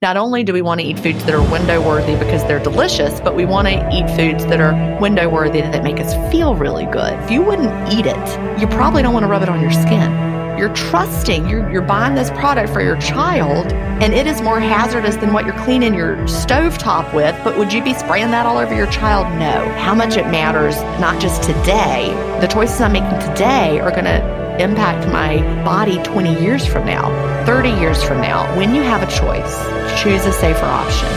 [0.00, 3.18] Not only do we want to eat foods that are window worthy because they're delicious,
[3.18, 6.86] but we want to eat foods that are window worthy that make us feel really
[6.86, 7.14] good.
[7.24, 10.12] If you wouldn't eat it, you probably don't want to rub it on your skin.
[10.56, 15.16] You're trusting, you're, you're buying this product for your child, and it is more hazardous
[15.16, 17.34] than what you're cleaning your stovetop with.
[17.42, 19.26] But would you be spraying that all over your child?
[19.36, 19.68] No.
[19.80, 22.10] How much it matters, not just today,
[22.40, 27.08] the choices I'm making today are going to impact my body 20 years from now,
[27.46, 28.54] 30 years from now.
[28.56, 29.56] When you have a choice,
[30.02, 31.08] choose a safer option.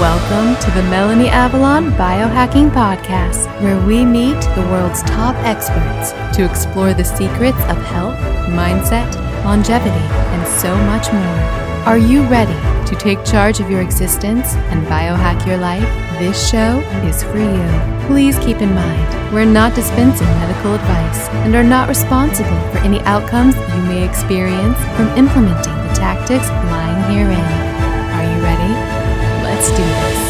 [0.00, 6.44] Welcome to the Melanie Avalon Biohacking Podcast, where we meet the world's top experts to
[6.44, 9.14] explore the secrets of health, mindset,
[9.44, 11.60] longevity, and so much more.
[11.86, 12.52] Are you ready
[12.88, 16.09] to take charge of your existence and biohack your life?
[16.20, 18.06] This show is for you.
[18.06, 23.00] Please keep in mind, we're not dispensing medical advice and are not responsible for any
[23.04, 27.40] outcomes you may experience from implementing the tactics lying herein.
[28.12, 28.74] Are you ready?
[29.44, 30.20] Let's do this.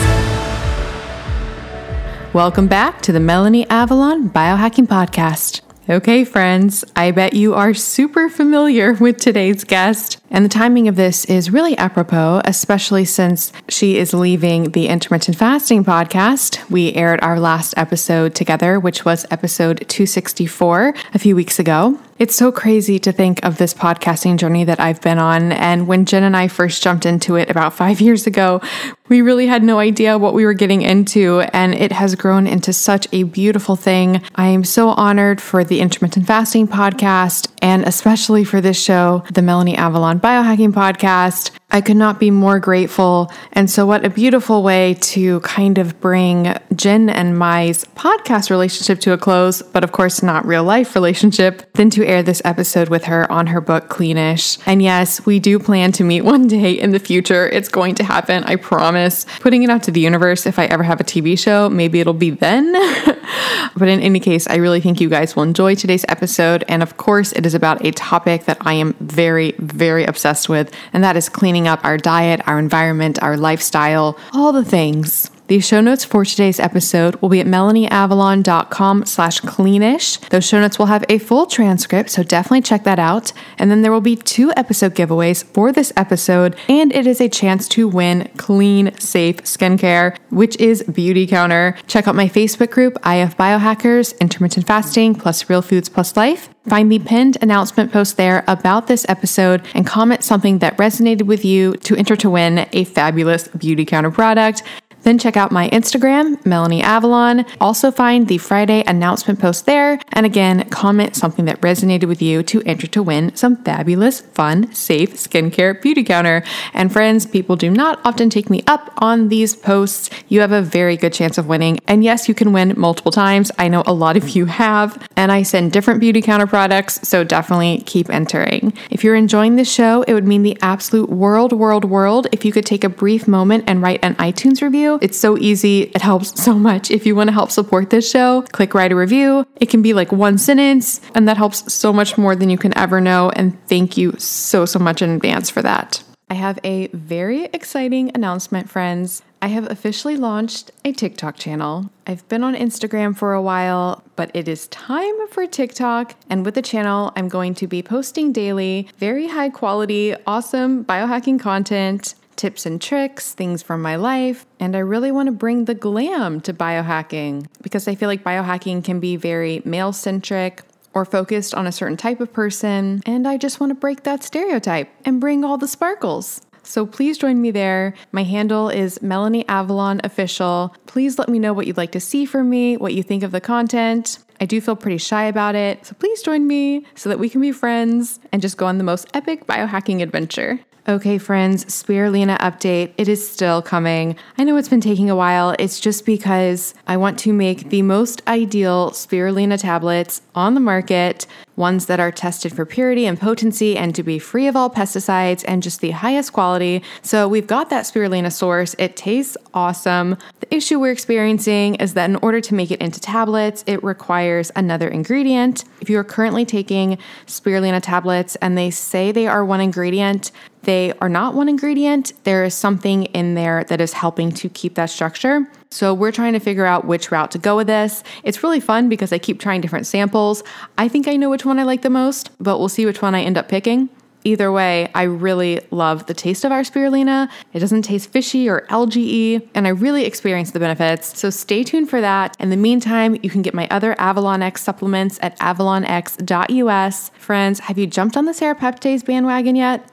[2.32, 5.59] Welcome back to the Melanie Avalon Biohacking Podcast.
[5.91, 10.19] Okay, friends, I bet you are super familiar with today's guest.
[10.30, 15.37] And the timing of this is really apropos, especially since she is leaving the intermittent
[15.37, 16.71] fasting podcast.
[16.71, 21.99] We aired our last episode together, which was episode 264 a few weeks ago.
[22.21, 25.51] It's so crazy to think of this podcasting journey that I've been on.
[25.51, 28.61] And when Gin and I first jumped into it about five years ago,
[29.10, 31.40] we really had no idea what we were getting into.
[31.52, 34.22] And it has grown into such a beautiful thing.
[34.36, 39.42] I am so honored for the intermittent fasting podcast and especially for this show, the
[39.42, 41.50] Melanie Avalon Biohacking Podcast.
[41.72, 43.30] I could not be more grateful.
[43.52, 48.98] And so, what a beautiful way to kind of bring Gin and my's podcast relationship
[49.00, 52.88] to a close, but of course, not real life relationship, than to air this episode
[52.88, 54.58] with her on her book, Cleanish.
[54.66, 57.48] And yes, we do plan to meet one day in the future.
[57.48, 58.99] It's going to happen, I promise.
[59.40, 62.15] Putting it out to the universe, if I ever have a TV show, maybe it'll
[62.15, 62.73] be then.
[63.76, 66.65] but in any case, I really think you guys will enjoy today's episode.
[66.69, 70.75] And of course, it is about a topic that I am very, very obsessed with,
[70.93, 75.28] and that is cleaning cleaning up our diet, our environment, our lifestyle, all the things.
[75.50, 80.21] The show notes for today's episode will be at melanieavalon.com slash cleanish.
[80.28, 83.33] Those show notes will have a full transcript, so definitely check that out.
[83.59, 87.28] And then there will be two episode giveaways for this episode, and it is a
[87.28, 91.77] chance to win clean, safe skincare, which is Beautycounter.
[91.88, 96.49] Check out my Facebook group, IF Biohackers, Intermittent Fasting plus Real Foods plus Life.
[96.69, 101.44] Find the pinned announcement post there about this episode and comment something that resonated with
[101.44, 104.62] you to enter to win a fabulous Beautycounter product.
[105.03, 107.47] Then check out my Instagram, Melanie Avalon.
[107.61, 109.99] Also find the Friday announcement post there.
[110.12, 114.72] And again, comment something that resonated with you to enter to win some fabulous, fun,
[114.75, 116.47] safe skincare Beautycounter.
[116.75, 120.11] And friends, people do not often take me up on these posts.
[120.28, 121.78] You have a very good chance of winning.
[121.87, 123.50] And yes, you can win multiple times.
[123.59, 125.06] I know a lot of you have.
[125.17, 128.72] And I send different Beautycounter products, so definitely keep entering.
[128.91, 132.53] If you're enjoying this show, it would mean the absolute world, world, world if you
[132.53, 135.83] could take a brief moment and write an iTunes review it's so easy.
[135.83, 136.91] It helps so much.
[136.91, 139.47] If you want to help support this show, click write a review.
[139.56, 142.77] It can be like one sentence, and that helps so much more than you can
[142.77, 143.31] ever know.
[143.31, 146.03] And thank you so, so much in advance for that.
[146.31, 149.23] I have a very exciting announcement, friends.
[149.43, 151.91] I have officially launched a TikTok channel.
[152.06, 156.15] I've been on Instagram for a while, but it is time for TikTok.
[156.29, 161.41] And with the channel, I'm going to be posting daily very high quality, awesome biohacking
[161.41, 164.47] content tips and tricks, things from my life.
[164.59, 168.83] And I really want to bring the glam to biohacking because I feel like biohacking
[168.83, 170.62] can be very male centric
[170.95, 173.03] or focused on a certain type of person.
[173.05, 176.41] And I just want to break that stereotype and bring all the sparkles.
[176.62, 177.93] So please join me there.
[178.11, 180.75] My handle is Melanie Avalon Official.
[180.87, 183.33] Please let me know what you'd like to see from me, what you think of
[183.33, 184.19] the content.
[184.41, 187.43] I do feel pretty shy about it, so please join me so that we can
[187.43, 190.61] be friends and just go on the most epic biohacking adventure.
[190.89, 192.95] Okay, friends, Spirulina update.
[192.97, 194.17] It is still coming.
[194.38, 195.55] I know it's been taking a while.
[195.59, 201.26] It's just because I want to make the most ideal Spirulina tablets on the market
[201.61, 205.44] ones that are tested for purity and potency and to be free of all pesticides
[205.47, 206.82] and just the highest quality.
[207.03, 208.75] So we've got that spirulina source.
[208.79, 210.17] It tastes awesome.
[210.41, 214.30] The issue we're experiencing is that in order to make it into tablets, it requires
[214.55, 215.65] another ingredient.
[215.81, 220.32] If you are currently taking spirulina tablets and they say they are one ingredient,
[220.62, 222.12] they are not one ingredient.
[222.25, 225.50] There is something in there that is helping to keep that structure.
[225.71, 228.03] So we're trying to figure out which route to go with this.
[228.25, 230.43] It's really fun because I keep trying different samples.
[230.76, 233.15] I think I know which one I like the most, but we'll see which one
[233.15, 233.88] I end up picking.
[234.25, 237.31] Either way, I really love the taste of our spirulina.
[237.52, 241.19] It doesn't taste fishy or algae and I really experience the benefits.
[241.19, 242.37] So stay tuned for that.
[242.38, 247.11] In the meantime, you can get my other Avalon X supplements at avalonx.us.
[247.11, 249.90] Friends, have you jumped on the Sarah serapeptase bandwagon yet?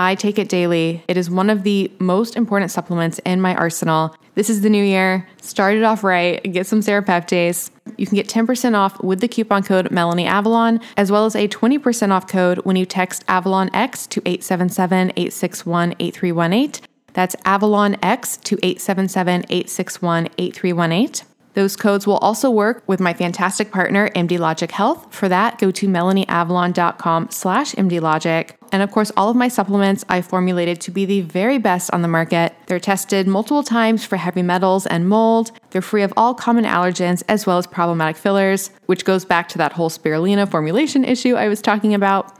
[0.00, 1.04] I take it daily.
[1.08, 4.16] It is one of the most important supplements in my arsenal.
[4.34, 5.28] This is the new year.
[5.42, 6.42] Start it off right.
[6.42, 7.68] Get some serapeptase.
[7.98, 11.48] You can get 10% off with the coupon code Melanie Avalon, as well as a
[11.48, 16.88] 20% off code when you text Avalon X to 877 861 8318.
[17.12, 21.26] That's Avalon X to 877 861 8318.
[21.52, 25.12] Those codes will also work with my fantastic partner, MD Logic Health.
[25.12, 28.52] For that, go to melanieavalon.com slash mdlogic.
[28.72, 32.02] And of course, all of my supplements I formulated to be the very best on
[32.02, 32.54] the market.
[32.66, 35.52] They're tested multiple times for heavy metals and mold.
[35.70, 39.58] They're free of all common allergens as well as problematic fillers, which goes back to
[39.58, 42.39] that whole spirulina formulation issue I was talking about.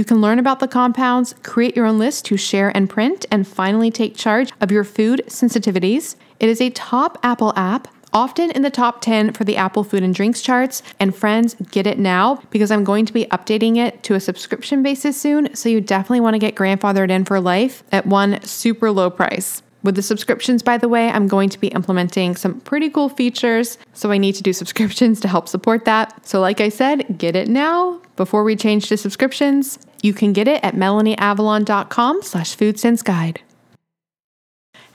[0.00, 3.46] You can learn about the compounds, create your own list to share and print, and
[3.46, 6.16] finally take charge of your food sensitivities.
[6.38, 10.02] It is a top Apple app often in the top 10 for the Apple food
[10.02, 10.82] and drinks charts.
[10.98, 14.82] And friends, get it now because I'm going to be updating it to a subscription
[14.82, 15.54] basis soon.
[15.54, 19.62] So you definitely want to get grandfathered in for life at one super low price.
[19.82, 23.76] With the subscriptions, by the way, I'm going to be implementing some pretty cool features.
[23.92, 26.26] So I need to do subscriptions to help support that.
[26.26, 29.78] So, like I said, get it now before we change to subscriptions.
[30.02, 33.38] You can get it at melanieavalon.com slash foodsenseguide.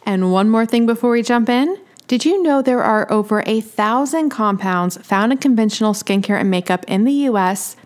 [0.06, 1.78] And one more thing before we jump in.
[2.08, 6.86] Did you know there are over a thousand compounds found in conventional skincare and makeup
[6.88, 7.76] in the US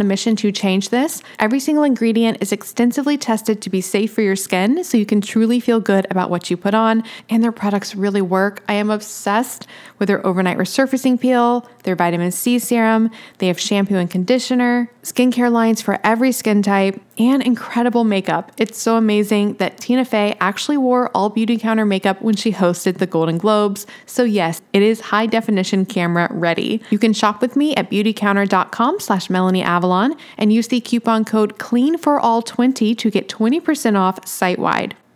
[0.00, 1.22] a mission to change this.
[1.38, 5.20] Every single ingredient is extensively tested to be safe for your skin, so you can
[5.20, 8.62] truly feel good about what you put on, and their products really work.
[8.68, 9.66] I am obsessed
[9.98, 15.50] with their overnight resurfacing peel, their vitamin C serum, they have shampoo and conditioner, skincare
[15.50, 18.52] lines for every skin type, and incredible makeup.
[18.58, 23.06] It's so amazing that Tina Fey actually wore all Beautycounter makeup when she hosted the
[23.06, 23.86] Golden Globes.
[24.04, 26.82] So yes, it is high definition camera ready.
[26.90, 31.58] You can shop with me at beautycounter.com slash Melanie Avalon and use the coupon code
[31.58, 34.94] CLEAN for all 20 to get 20% off site wide.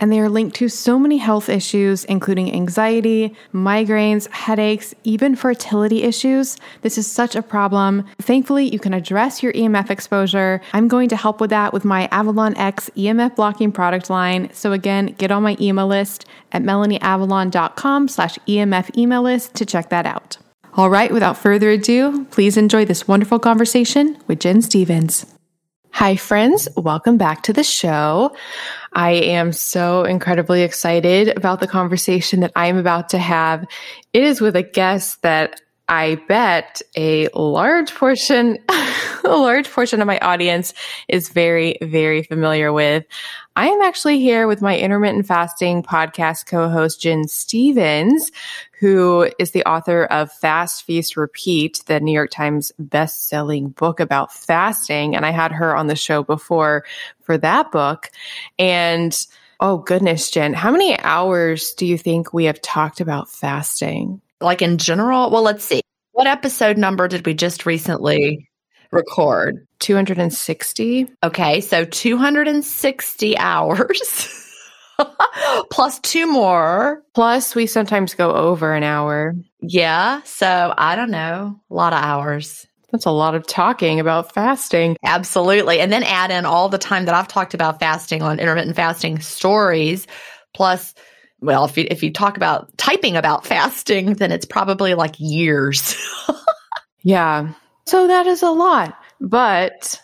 [0.00, 6.02] and they are linked to so many health issues, including anxiety, migraines, headaches, even fertility
[6.02, 6.56] issues.
[6.82, 8.04] This is such a problem.
[8.20, 10.60] Thankfully, you can address your EMF exposure.
[10.72, 14.50] I'm going to help with that with my Avalon X EMF blocking product line.
[14.52, 19.90] So again, get on my email list at melanieavalon.com slash EMF email list to check
[19.90, 20.38] that out.
[20.76, 25.24] All right, without further ado, please enjoy this wonderful conversation with Gin Stephens.
[25.92, 26.68] Hi, friends.
[26.76, 28.34] Welcome back to the show.
[28.94, 33.66] I am so incredibly excited about the conversation that I am about to have.
[34.12, 38.58] It is with a guest that I bet a large portion,
[39.24, 40.72] a large portion of my audience
[41.08, 43.04] is very, very familiar with.
[43.54, 48.32] I am actually here with my intermittent fasting podcast co-host, Gin Stephens,
[48.80, 54.32] who is the author of Fast, Feast, Repeat, the New York Times best-selling book about
[54.32, 55.14] fasting.
[55.14, 56.84] And I had her on the show before
[57.20, 58.10] for that book.
[58.58, 59.14] And
[59.60, 64.22] oh goodness, Gin, how many hours do you think we have talked about fasting?
[64.44, 65.30] Like in general?
[65.30, 65.80] Well, let's see.
[66.12, 68.48] What episode number did we just recently
[68.92, 69.66] record?
[69.80, 71.08] 260.
[71.22, 74.40] Okay, so 260 hours.
[75.70, 77.02] plus two more.
[77.14, 79.34] Plus, we sometimes go over an hour.
[79.60, 80.22] Yeah.
[80.24, 82.66] So I don't know, a lot of hours.
[82.92, 84.96] That's a lot of talking about fasting.
[85.02, 85.80] Absolutely.
[85.80, 89.18] And then add in all the time that I've talked about fasting on intermittent fasting
[89.18, 90.06] stories.
[90.54, 90.94] Plus,
[91.44, 95.94] well, if you, if you talk about typing about fasting, then it's probably like years.
[97.02, 97.52] yeah.
[97.86, 98.98] So that is a lot.
[99.20, 100.00] But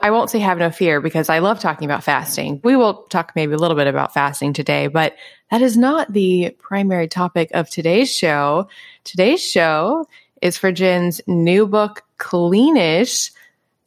[0.00, 2.60] I won't say have no fear because I love talking about fasting.
[2.62, 5.14] We will talk maybe a little bit about fasting today, but
[5.50, 8.68] that is not the primary topic of today's show.
[9.04, 10.06] Today's show
[10.42, 13.30] is for Gin's new book, Cleanish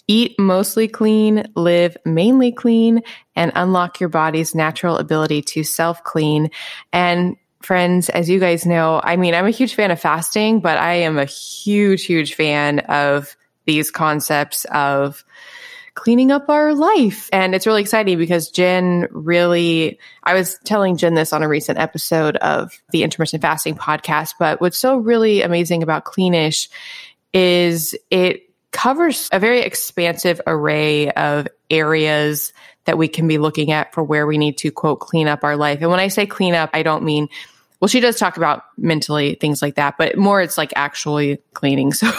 [0.07, 3.01] Eat Mostly Clean, Live Mainly Clean,
[3.35, 6.49] and Unlock Your Body's Natural Ability to Self Clean.
[6.93, 10.77] And friends, as you guys know, I mean, I'm a huge fan of fasting, but
[10.77, 13.35] I am a huge, huge fan of
[13.65, 15.25] these concepts of
[15.93, 17.27] cleaning up our life.
[17.33, 21.79] And it's really exciting because Gin really, I was telling Gin this on a recent
[21.79, 26.69] episode of the intermittent fasting podcast, but what's so really amazing about Cleanish
[27.33, 28.46] is it
[28.77, 32.53] covers a very expansive array of areas
[32.85, 35.57] that we can be looking at for where we need to quote clean up our
[35.57, 35.79] life.
[35.81, 37.27] And when I say clean up, I don't mean
[37.79, 41.93] well, she does talk about mentally things like that, but more it's like actually cleaning.
[41.97, 42.11] So,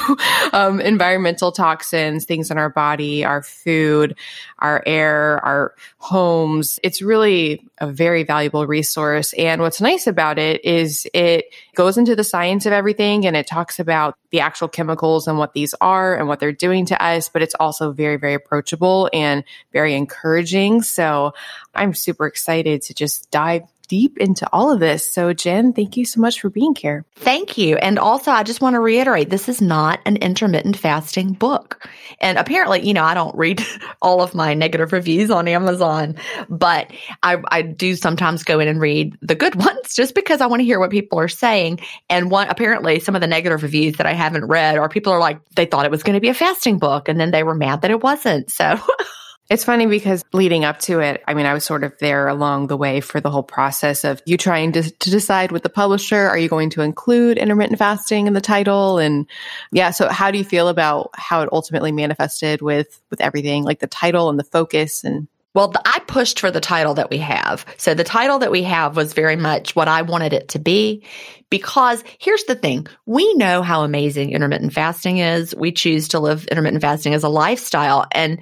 [0.52, 4.16] um, environmental toxins, things in our body, our food,
[4.58, 6.80] our air, our homes.
[6.82, 9.32] It's really a very valuable resource.
[9.34, 13.46] And what's nice about it is it goes into the science of everything and it
[13.46, 17.28] talks about the actual chemicals and what these are and what they're doing to us,
[17.28, 20.82] but it's also very, very approachable and very encouraging.
[20.82, 21.34] So
[21.74, 25.10] I'm super excited to just dive deep into all of this.
[25.10, 27.04] So, Gin, thank you so much for being here.
[27.16, 27.76] Thank you.
[27.76, 31.88] And also, I just want to reiterate this is not an intermittent fasting book.
[32.20, 33.64] And apparently, you know, I don't read
[34.02, 36.16] all of my negative reviews on Amazon,
[36.48, 36.90] but
[37.22, 40.60] I, I do sometimes go in and read the good ones just because I want
[40.60, 41.80] to hear what people are saying.
[42.08, 45.20] And one, apparently, some of the negative reviews that I haven't read are people are
[45.20, 47.54] like, they thought it was going to be a fasting book and then they were
[47.54, 48.50] mad that it wasn't.
[48.50, 48.78] So,
[49.50, 52.66] It's funny because leading up to it, I mean, I was sort of there along
[52.66, 56.18] the way for the whole process of you trying to, to decide with the publisher,
[56.18, 58.98] are you going to include intermittent fasting in the title?
[58.98, 59.26] And
[59.72, 63.80] yeah, so how do you feel about how it ultimately manifested with, with everything like
[63.80, 67.64] the title and the focus and well, I pushed for the title that we have.
[67.78, 71.02] So the title that we have was very much what I wanted it to be
[71.50, 72.86] because here's the thing.
[73.06, 75.56] We know how amazing intermittent fasting is.
[75.56, 78.40] We choose to live intermittent fasting as a lifestyle and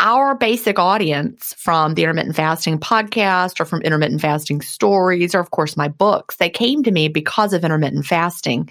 [0.00, 5.50] our basic audience from the intermittent fasting podcast or from intermittent fasting stories or of
[5.50, 8.68] course my books they came to me because of intermittent fasting.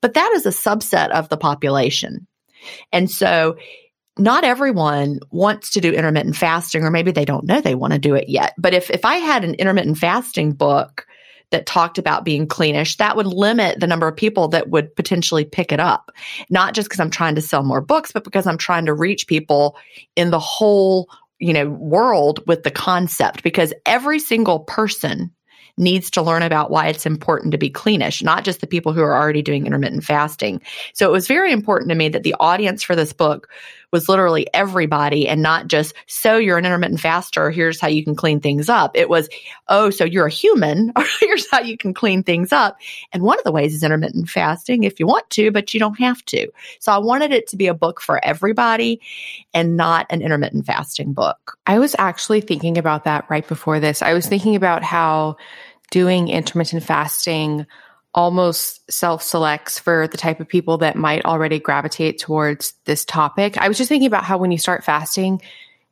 [0.00, 2.26] But that is a subset of the population.
[2.92, 3.56] And so
[4.18, 7.98] not everyone wants to do intermittent fasting or maybe they don't know they want to
[7.98, 8.52] do it yet.
[8.58, 11.06] But if if i had an intermittent fasting book
[11.52, 15.44] that talked about being cleanish, that would limit the number of people that would potentially
[15.44, 16.10] pick it up.
[16.50, 19.26] Not just because I'm trying to sell more books, but because I'm trying to reach
[19.26, 19.76] people
[20.16, 25.30] in the whole, you know, world with the concept because every single person
[25.78, 29.02] needs to learn about why it's important to be cleanish, not just the people who
[29.02, 30.60] are already doing intermittent fasting.
[30.92, 33.48] So it was very important to me that the audience for this book
[33.92, 38.16] was literally everybody and not just, so you're an intermittent faster, here's how you can
[38.16, 38.92] clean things up.
[38.94, 39.28] It was,
[39.68, 42.78] oh, so you're a human, here's how you can clean things up.
[43.12, 45.98] And one of the ways is intermittent fasting if you want to, but you don't
[46.00, 46.48] have to.
[46.80, 49.00] So I wanted it to be a book for everybody
[49.52, 51.58] and not an intermittent fasting book.
[51.66, 54.00] I was actually thinking about that right before this.
[54.02, 55.36] I was thinking about how
[55.90, 57.66] doing intermittent fasting
[58.14, 63.58] almost self selects for the type of people that might already gravitate towards this topic.
[63.58, 65.40] I was just thinking about how when you start fasting,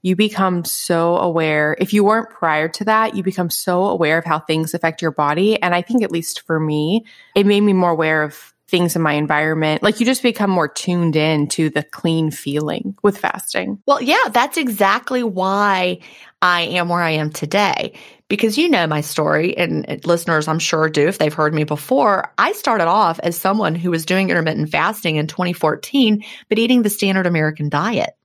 [0.02, 1.76] you become so aware.
[1.78, 5.10] If you weren't prior to that, you become so aware of how things affect your
[5.10, 5.60] body.
[5.60, 9.02] And I think, at least for me, it made me more aware of things in
[9.02, 9.82] my environment.
[9.82, 13.82] Like you just become more tuned in to the clean feeling with fasting.
[13.86, 15.98] Well, yeah, that's exactly why
[16.40, 17.92] I am where I am today
[18.28, 21.64] because you know my story and uh, listeners I'm sure do if they've heard me
[21.64, 22.32] before.
[22.38, 26.90] I started off as someone who was doing intermittent fasting in 2014 but eating the
[26.90, 28.16] standard American diet.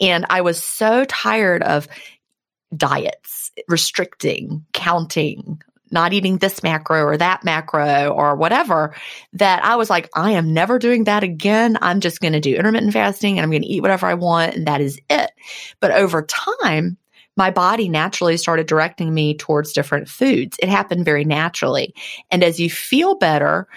[0.00, 1.88] And I was so tired of
[2.76, 8.94] diets, restricting, counting, not eating this macro or that macro or whatever
[9.34, 11.78] that I was like, I am never doing that again.
[11.80, 14.54] I'm just going to do intermittent fasting and I'm going to eat whatever I want.
[14.54, 15.30] And that is it.
[15.80, 16.96] But over time,
[17.36, 20.56] my body naturally started directing me towards different foods.
[20.60, 21.94] It happened very naturally.
[22.30, 23.68] And as you feel better,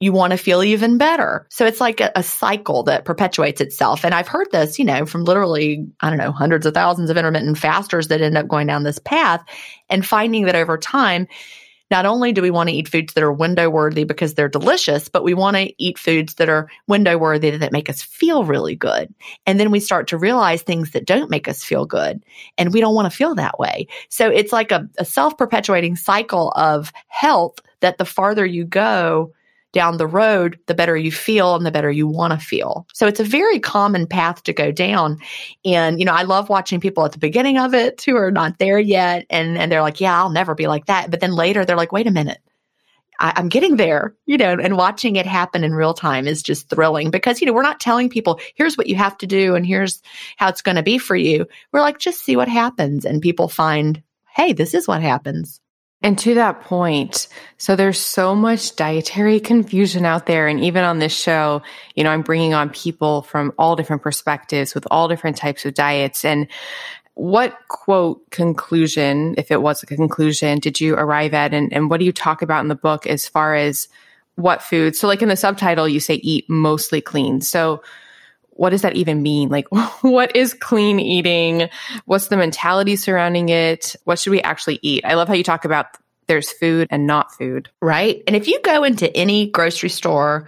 [0.00, 1.46] you want to feel even better.
[1.50, 4.04] So it's like a, a, cycle that perpetuates itself.
[4.04, 7.16] And I've heard this, you know, from literally, I don't know, hundreds of thousands of
[7.16, 9.42] intermittent fasters that end up going down this path
[9.88, 11.26] and finding that over time,
[11.90, 15.08] not only do we want to eat foods that are window worthy because they're delicious,
[15.08, 18.76] but we want to eat foods that are window worthy that make us feel really
[18.76, 19.12] good.
[19.46, 22.22] And then we start to realize things that don't make us feel good.
[22.58, 23.88] And we don't want to feel that way.
[24.10, 29.32] So it's like a, a self perpetuating cycle of health that the farther you go,
[29.72, 32.86] down the road, the better you feel and the better you want to feel.
[32.94, 35.18] So it's a very common path to go down.
[35.64, 38.58] And, you know, I love watching people at the beginning of it who are not
[38.58, 39.26] there yet.
[39.30, 41.10] And, and they're like, yeah, I'll never be like that.
[41.10, 42.38] But then later they're like, wait a minute.
[43.20, 46.68] I, am getting there, you know, and watching it happen in real time is just
[46.70, 49.66] thrilling because, you know, we're not telling people, here's what you have to do and
[49.66, 50.00] here's
[50.36, 51.46] how it's going to be for you.
[51.72, 53.04] We're like, just see what happens.
[53.04, 54.02] And people find,
[54.34, 55.60] hey, this is what happens.
[56.00, 60.46] And to that point, so there's so much dietary confusion out there.
[60.46, 61.60] And even on this show,
[61.96, 65.74] you know, I'm bringing on people from all different perspectives with all different types of
[65.74, 66.24] diets.
[66.24, 66.46] And
[67.14, 71.52] what quote conclusion, if it was a conclusion, did you arrive at?
[71.52, 73.88] And, and what do you talk about in the book as far as
[74.36, 75.00] what foods?
[75.00, 77.40] So, like in the subtitle, you say eat mostly clean.
[77.40, 77.82] So,
[78.58, 79.48] what does that even mean?
[79.48, 79.66] Like,
[80.02, 81.68] what is clean eating?
[82.04, 83.94] What's the mentality surrounding it?
[84.04, 85.04] What should we actually eat?
[85.04, 85.86] I love how you talk about
[86.26, 87.70] there's food and not food.
[87.80, 88.22] Right.
[88.26, 90.46] And if you go into any grocery store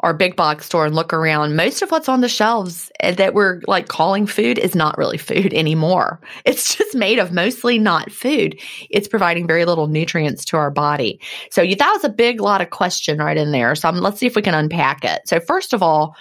[0.00, 3.60] or big box store and look around, most of what's on the shelves that we're
[3.68, 6.20] like calling food is not really food anymore.
[6.44, 8.58] It's just made of mostly not food.
[8.88, 11.20] It's providing very little nutrients to our body.
[11.50, 13.74] So that was a big lot of question right in there.
[13.76, 15.28] So um, let's see if we can unpack it.
[15.28, 16.16] So first of all,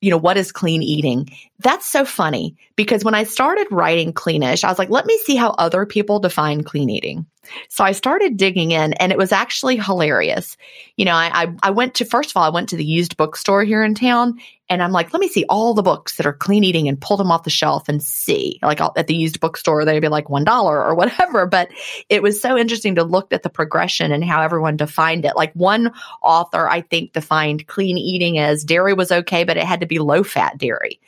[0.00, 1.28] you know, what is clean eating?
[1.60, 5.36] That's so funny because when I started writing cleanish, I was like, let me see
[5.36, 7.26] how other people define clean eating.
[7.68, 10.56] So I started digging in and it was actually hilarious.
[10.96, 13.16] You know, I, I, I went to, first of all, I went to the used
[13.16, 14.38] bookstore here in town
[14.70, 17.16] and I'm like, let me see all the books that are clean eating and pull
[17.16, 18.58] them off the shelf and see.
[18.62, 21.46] Like at the used bookstore, they'd be like $1 or whatever.
[21.58, 21.70] But
[22.08, 25.34] it was so interesting to look at the progression and how everyone defined it.
[25.34, 29.80] Like one author, I think, defined clean eating as dairy was okay, but it had
[29.80, 31.00] to be low fat dairy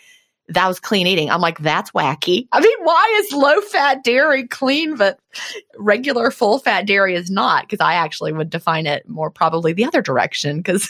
[0.50, 1.30] that was clean eating.
[1.30, 2.48] I'm like, that's wacky.
[2.52, 5.18] I mean, why is low fat dairy clean, but
[5.78, 7.64] regular full fat dairy is not?
[7.64, 10.88] Because I actually would define it more probably the other direction because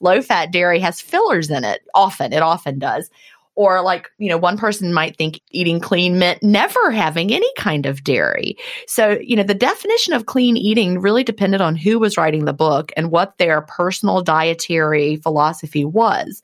[0.00, 1.82] low fat dairy has fillers in it.
[1.94, 3.10] Often, it often does.
[3.56, 7.86] Or, like, you know, one person might think eating clean meant never having any kind
[7.86, 8.58] of dairy.
[8.86, 12.52] So, you know, the definition of clean eating really depended on who was writing the
[12.52, 16.42] book and what their personal dietary philosophy was.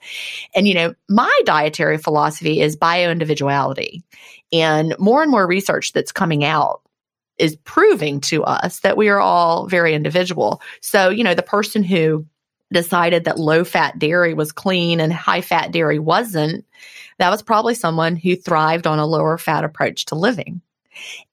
[0.54, 4.02] And, you know, my dietary philosophy is bioindividuality.
[4.50, 6.80] And more and more research that's coming out
[7.36, 10.62] is proving to us that we are all very individual.
[10.80, 12.26] So, you know, the person who
[12.72, 16.64] decided that low fat dairy was clean and high fat dairy wasn't,
[17.22, 20.60] that was probably someone who thrived on a lower fat approach to living.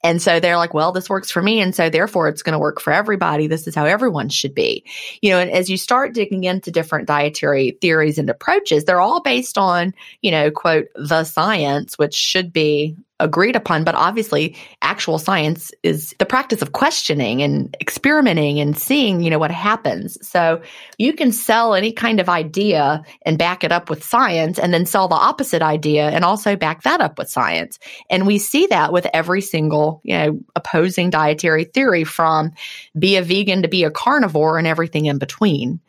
[0.03, 1.59] And so they're like, well, this works for me.
[1.59, 3.47] And so therefore it's going to work for everybody.
[3.47, 4.85] This is how everyone should be.
[5.21, 9.21] You know, and as you start digging into different dietary theories and approaches, they're all
[9.21, 13.83] based on, you know, quote, the science, which should be agreed upon.
[13.83, 19.39] But obviously, actual science is the practice of questioning and experimenting and seeing, you know,
[19.39, 20.17] what happens.
[20.27, 20.61] So
[20.97, 24.85] you can sell any kind of idea and back it up with science and then
[24.85, 27.79] sell the opposite idea and also back that up with science.
[28.09, 32.51] And we see that with every single, you know, opposing dietary theory from
[32.97, 35.79] be a vegan to be a carnivore and everything in between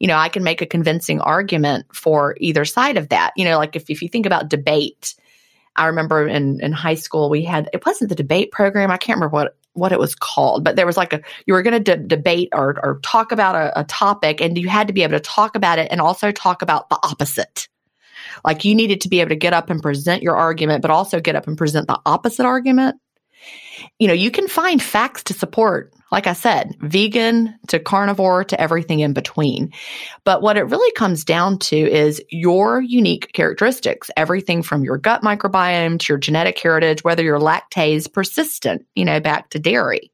[0.00, 3.32] you know, I can make a convincing argument for either side of that.
[3.36, 5.14] You know, like if, if you think about debate,
[5.76, 8.90] I remember in, in high school, we had, it wasn't the debate program.
[8.90, 11.62] I can't remember what, what it was called, but there was like a, you were
[11.62, 14.92] going to de- debate or, or talk about a, a topic and you had to
[14.92, 17.68] be able to talk about it and also talk about the opposite.
[18.44, 21.20] Like you needed to be able to get up and present your argument, but also
[21.20, 22.96] get up and present the opposite argument.
[23.98, 28.60] You know, you can find facts to support like I said, vegan to carnivore to
[28.60, 29.72] everything in between.
[30.22, 35.22] But what it really comes down to is your unique characteristics, everything from your gut
[35.22, 40.12] microbiome to your genetic heritage, whether you're lactase persistent, you know, back to dairy.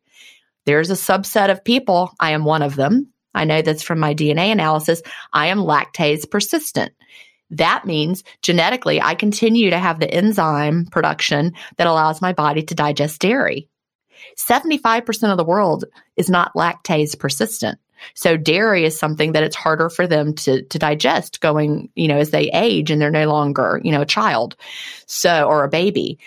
[0.64, 3.12] There's a subset of people, I am one of them.
[3.34, 5.02] I know that's from my DNA analysis.
[5.34, 6.92] I am lactase persistent.
[7.50, 12.74] That means genetically, I continue to have the enzyme production that allows my body to
[12.74, 13.68] digest dairy.
[14.36, 15.84] 75% of the world
[16.16, 17.78] is not lactase persistent.
[18.14, 22.18] So dairy is something that it's harder for them to to digest going, you know,
[22.18, 24.56] as they age and they're no longer, you know, a child.
[25.06, 26.18] So or a baby.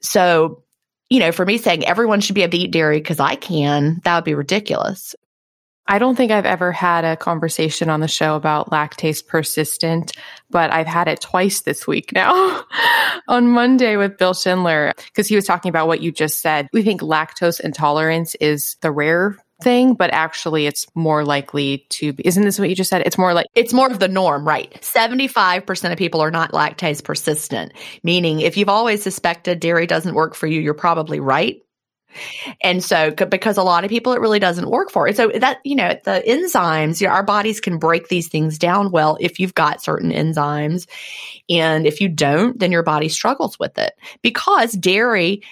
[0.00, 0.62] So,
[1.10, 4.00] you know, for me saying everyone should be able to eat dairy because I can,
[4.04, 5.14] that would be ridiculous.
[5.90, 10.12] I don't think I've ever had a conversation on the show about lactase persistent,
[10.50, 12.62] but I've had it twice this week now
[13.28, 16.68] on Monday with Bill Schindler because he was talking about what you just said.
[16.74, 22.26] We think lactose intolerance is the rare thing, but actually it's more likely to be.
[22.26, 23.02] Isn't this what you just said?
[23.06, 24.70] It's more like it's more of the norm, right?
[24.82, 27.72] 75% of people are not lactase persistent,
[28.02, 31.62] meaning if you've always suspected dairy doesn't work for you, you're probably right.
[32.60, 35.08] And so, because a lot of people, it really doesn't work for.
[35.08, 35.16] It.
[35.16, 38.90] So that, you know, the enzymes, you know, our bodies can break these things down
[38.90, 40.86] well if you've got certain enzymes.
[41.48, 43.92] And if you don't, then your body struggles with it
[44.22, 45.42] because dairy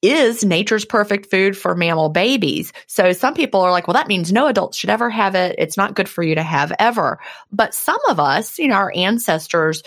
[0.00, 2.72] is nature's perfect food for mammal babies.
[2.86, 5.56] So some people are like, well, that means no adults should ever have it.
[5.58, 7.18] It's not good for you to have ever.
[7.50, 9.82] But some of us, you know, our ancestors,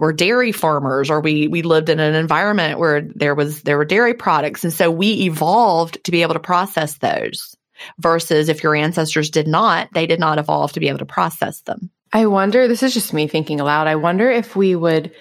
[0.00, 3.84] were dairy farmers or we we lived in an environment where there was there were
[3.84, 4.64] dairy products.
[4.64, 7.54] And so we evolved to be able to process those
[7.98, 11.60] versus if your ancestors did not they did not evolve to be able to process
[11.62, 11.90] them.
[12.12, 15.12] I wonder this is just me thinking aloud i wonder if we would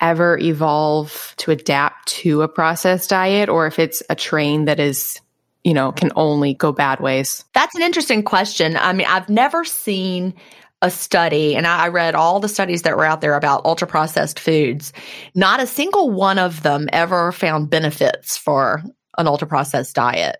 [0.00, 5.20] ever evolve to adapt to a processed diet or if it's a train that is
[5.62, 7.44] you know can only go bad ways.
[7.54, 8.76] That's an interesting question.
[8.76, 10.34] I mean i've never seen
[10.82, 14.40] a study, and I read all the studies that were out there about ultra processed
[14.40, 14.92] foods.
[15.34, 18.82] Not a single one of them ever found benefits for
[19.16, 20.36] an ultra processed diet,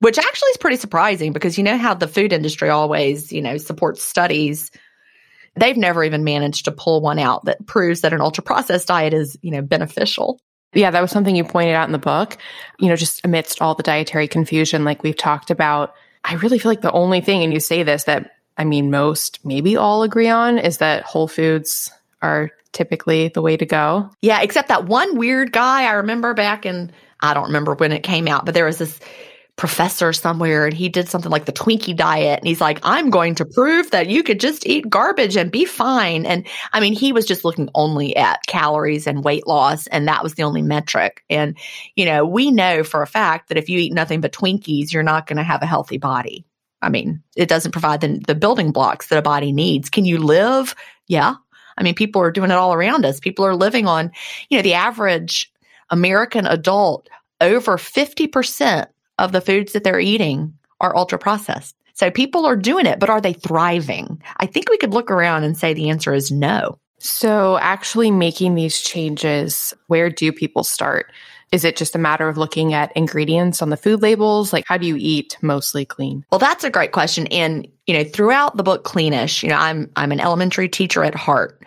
[0.00, 3.58] which actually is pretty surprising because you know how the food industry always, you know,
[3.58, 4.70] supports studies.
[5.56, 9.12] They've never even managed to pull one out that proves that an ultra processed diet
[9.12, 10.40] is, you know, beneficial.
[10.72, 12.38] Yeah, that was something you pointed out in the book.
[12.78, 15.92] You know, just amidst all the dietary confusion, like we've talked about,
[16.24, 19.44] I really feel like the only thing, and you say this, that I mean, most,
[19.44, 24.10] maybe all agree on is that whole foods are typically the way to go.
[24.20, 28.02] Yeah, except that one weird guy I remember back in, I don't remember when it
[28.02, 28.98] came out, but there was this
[29.56, 32.38] professor somewhere and he did something like the Twinkie diet.
[32.38, 35.66] And he's like, I'm going to prove that you could just eat garbage and be
[35.66, 36.24] fine.
[36.24, 39.86] And I mean, he was just looking only at calories and weight loss.
[39.88, 41.22] And that was the only metric.
[41.28, 41.56] And,
[41.94, 45.02] you know, we know for a fact that if you eat nothing but Twinkies, you're
[45.02, 46.44] not going to have a healthy body.
[46.82, 49.88] I mean, it doesn't provide the, the building blocks that a body needs.
[49.88, 50.74] Can you live?
[51.06, 51.36] Yeah.
[51.78, 53.20] I mean, people are doing it all around us.
[53.20, 54.10] People are living on,
[54.50, 55.50] you know, the average
[55.90, 57.08] American adult,
[57.40, 58.86] over 50%
[59.18, 61.76] of the foods that they're eating are ultra processed.
[61.94, 64.22] So people are doing it, but are they thriving?
[64.38, 66.78] I think we could look around and say the answer is no.
[66.98, 71.10] So, actually making these changes, where do people start?
[71.52, 74.52] Is it just a matter of looking at ingredients on the food labels?
[74.52, 76.24] Like, how do you eat mostly clean?
[76.32, 77.26] Well, that's a great question.
[77.28, 81.14] And, you know, throughout the book Cleanish, you know, I'm, I'm an elementary teacher at
[81.14, 81.62] heart.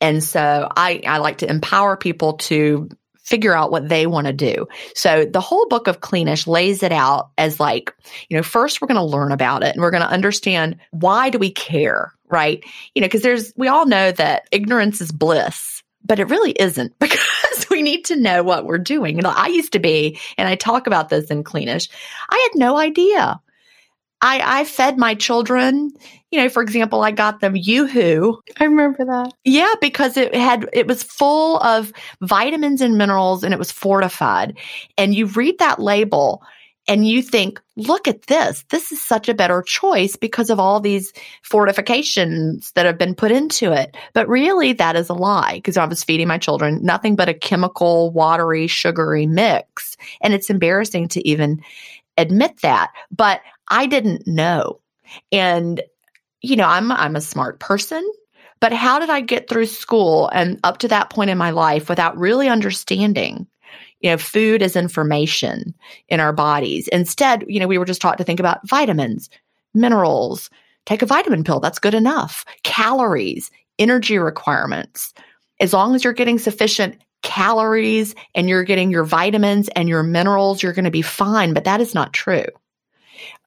[0.00, 2.88] And so I, I like to empower people to
[3.28, 4.66] figure out what they want to do.
[4.94, 7.94] So the whole book of Cleanish lays it out as like,
[8.28, 11.28] you know, first we're going to learn about it and we're going to understand why
[11.28, 12.64] do we care, right?
[12.94, 16.98] You know, because there's, we all know that ignorance is bliss, but it really isn't
[16.98, 17.20] because
[17.78, 19.14] we need to know what we're doing.
[19.14, 21.88] You know, I used to be, and I talk about this in Cleanish,
[22.28, 23.40] I had no idea.
[24.20, 25.92] I, I fed my children,
[26.32, 28.42] you know, for example, I got them Yoo-Hoo.
[28.58, 29.32] I remember that.
[29.44, 34.58] Yeah, because it had, it was full of vitamins and minerals and it was fortified.
[34.96, 36.42] And you read that label
[36.88, 38.64] and you think, look at this.
[38.70, 43.30] This is such a better choice because of all these fortifications that have been put
[43.30, 43.94] into it.
[44.14, 47.34] But really, that is a lie because I was feeding my children nothing but a
[47.34, 49.98] chemical, watery, sugary mix.
[50.22, 51.62] And it's embarrassing to even
[52.16, 52.90] admit that.
[53.10, 54.80] But I didn't know.
[55.30, 55.82] And,
[56.40, 58.10] you know, I'm, I'm a smart person.
[58.60, 61.88] But how did I get through school and up to that point in my life
[61.88, 63.46] without really understanding
[64.00, 65.74] you know, food is information
[66.08, 66.88] in our bodies.
[66.88, 69.28] Instead, you know, we were just taught to think about vitamins,
[69.74, 70.50] minerals,
[70.86, 71.60] take a vitamin pill.
[71.60, 72.44] That's good enough.
[72.62, 75.12] Calories, energy requirements.
[75.60, 80.62] As long as you're getting sufficient calories and you're getting your vitamins and your minerals,
[80.62, 81.52] you're going to be fine.
[81.52, 82.46] But that is not true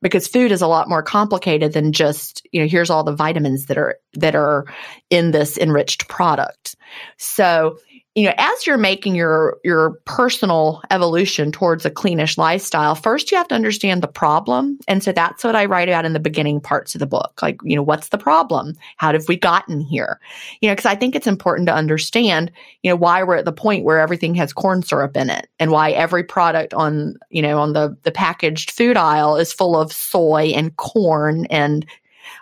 [0.02, 3.68] because food is a lot more complicated than just you know here's all the vitamins
[3.68, 4.66] that are that are
[5.10, 6.76] in this enriched product
[7.18, 7.78] so
[8.16, 13.38] you know, as you're making your your personal evolution towards a cleanish lifestyle, first you
[13.38, 14.78] have to understand the problem.
[14.88, 17.40] And so that's what I write about in the beginning parts of the book.
[17.42, 18.76] Like, you know, what's the problem?
[18.98, 20.20] How have we gotten here?
[20.60, 22.52] You know, because I think it's important to understand,
[22.84, 25.72] you know, why we're at the point where everything has corn syrup in it and
[25.72, 29.94] why every product on, you know, on the the packaged food aisle is full of
[29.94, 31.86] soy and corn and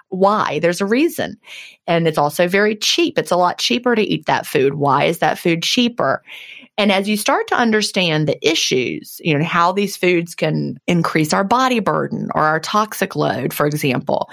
[0.09, 0.59] why?
[0.59, 1.37] There's a reason.
[1.87, 3.17] And it's also very cheap.
[3.17, 4.75] It's a lot cheaper to eat that food.
[4.75, 6.23] Why is that food cheaper?
[6.77, 11.33] And as you start to understand the issues, you know, how these foods can increase
[11.33, 14.29] our body burden or our toxic load, for example,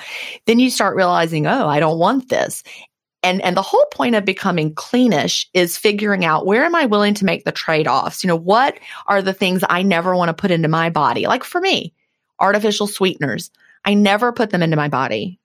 [0.46, 2.62] then you start realizing, oh, I don't want this.
[3.22, 7.14] And, and the whole point of becoming cleanish is figuring out where am I willing
[7.14, 8.22] to make the trade offs?
[8.22, 11.26] You know, what are the things I never want to put into my body?
[11.26, 11.92] Like for me,
[12.38, 13.50] artificial sweeteners.
[13.84, 15.40] I never put them into my body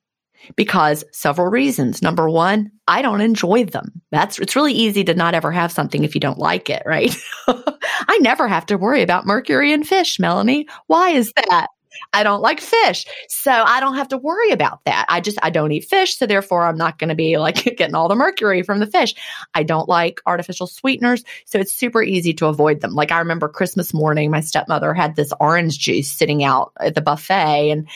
[0.55, 2.01] because several reasons.
[2.01, 4.01] Number one, I don't enjoy them.
[4.11, 7.15] That's it's really easy to not ever have something if you don't like it, right?
[7.47, 10.67] I never have to worry about mercury in fish, Melanie.
[10.87, 11.67] Why is that?
[12.13, 13.05] I don't like fish.
[13.27, 15.05] So I don't have to worry about that.
[15.09, 16.17] I just, I don't eat fish.
[16.17, 19.13] So therefore, I'm not going to be like getting all the mercury from the fish.
[19.53, 21.23] I don't like artificial sweeteners.
[21.45, 22.93] So it's super easy to avoid them.
[22.93, 27.01] Like I remember Christmas morning, my stepmother had this orange juice sitting out at the
[27.01, 27.71] buffet.
[27.71, 27.87] And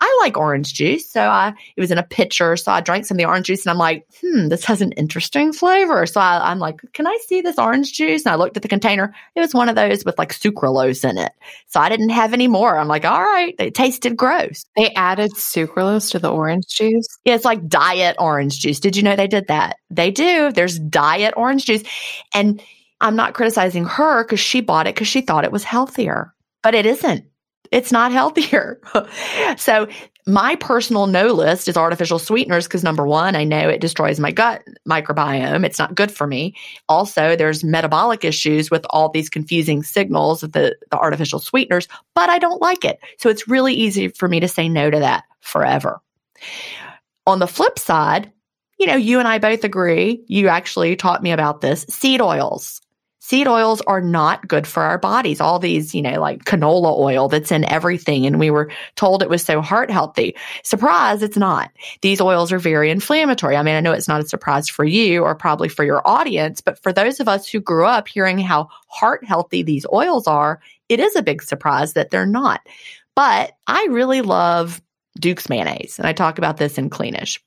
[0.00, 1.08] I like orange juice.
[1.08, 2.56] So I, it was in a pitcher.
[2.56, 4.92] So I drank some of the orange juice and I'm like, hmm, this has an
[4.92, 6.06] interesting flavor.
[6.06, 8.24] So I, I'm like, can I see this orange juice?
[8.24, 9.14] And I looked at the container.
[9.34, 11.32] It was one of those with like sucralose in it.
[11.66, 12.78] So I didn't have any more.
[12.78, 14.64] I'm like, all right, it tasted gross.
[14.76, 17.06] They added sucralose to the orange juice.
[17.24, 18.80] Yeah, it's like diet orange juice.
[18.80, 19.76] Did you know they did that?
[19.90, 20.52] They do.
[20.52, 21.82] There's diet orange juice.
[22.34, 22.62] And
[23.00, 26.74] I'm not criticizing her because she bought it because she thought it was healthier, but
[26.74, 27.24] it isn't.
[27.74, 28.80] It's not healthier.
[29.56, 29.88] so
[30.28, 34.30] my personal no list is artificial sweeteners because number one, I know it destroys my
[34.30, 35.66] gut microbiome.
[35.66, 36.54] It's not good for me.
[36.88, 42.30] Also, there's metabolic issues with all these confusing signals of the, the artificial sweeteners, but
[42.30, 43.00] I don't like it.
[43.18, 46.00] So it's really easy for me to say no to that forever.
[47.26, 48.30] On the flip side,
[48.78, 50.24] you know, you and I both agree.
[50.28, 52.80] You actually taught me about this seed oils
[53.24, 55.40] seed oils are not good for our bodies.
[55.40, 58.26] All these, you know, like canola oil that's in everything.
[58.26, 60.36] And we were told it was so heart healthy.
[60.62, 61.70] Surprise, it's not.
[62.02, 63.56] These oils are very inflammatory.
[63.56, 66.60] I mean, I know it's not a surprise for you or probably for your audience,
[66.60, 70.60] but for those of us who grew up hearing how heart healthy these oils are,
[70.90, 72.60] it is a big surprise that they're not.
[73.16, 74.82] But I really love
[75.18, 75.98] Duke's mayonnaise.
[75.98, 77.40] And I talk about this in Cleanish.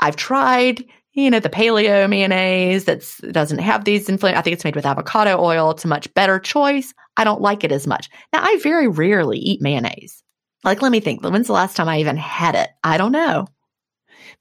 [0.00, 4.38] I've tried you know, the paleo mayonnaise that doesn't have these inflammatory.
[4.38, 5.70] I think it's made with avocado oil.
[5.70, 6.92] It's a much better choice.
[7.16, 8.10] I don't like it as much.
[8.32, 10.22] Now, I very rarely eat mayonnaise.
[10.64, 11.22] Like, let me think.
[11.22, 12.68] When's the last time I even had it?
[12.82, 13.46] I don't know.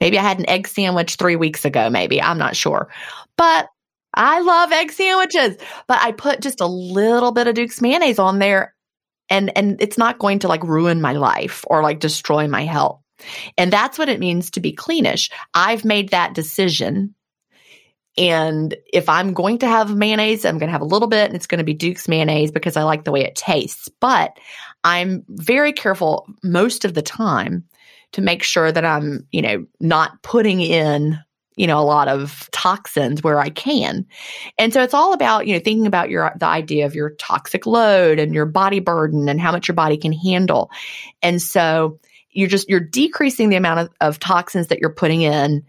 [0.02, 2.22] Maybe I had an egg sandwich three weeks ago, maybe.
[2.22, 2.90] I'm not sure.
[3.38, 3.68] But
[4.14, 5.58] I love egg sandwiches.
[5.88, 8.74] But I put just a little bit of Duke's mayonnaise on there
[9.30, 13.03] and and it's not going to like ruin my life or like destroy my health.
[13.58, 15.32] And that's what it means to be cleanish.
[15.54, 17.16] I've made that decision.
[18.18, 21.36] And if I'm going to have mayonnaise, I'm going to have a little bit and
[21.36, 23.90] it's going to be Duke's mayonnaise because I like the way it tastes.
[24.00, 24.38] But
[24.84, 27.64] I'm very careful most of the time
[28.12, 31.20] to make sure that I'm, you know, not putting in
[31.56, 34.06] you know a lot of toxins where i can
[34.58, 37.66] and so it's all about you know thinking about your the idea of your toxic
[37.66, 40.72] load and your body burden and how much your body can handle
[41.22, 42.00] and so
[42.34, 45.64] you're just you're decreasing the amount of, of toxins that you're putting in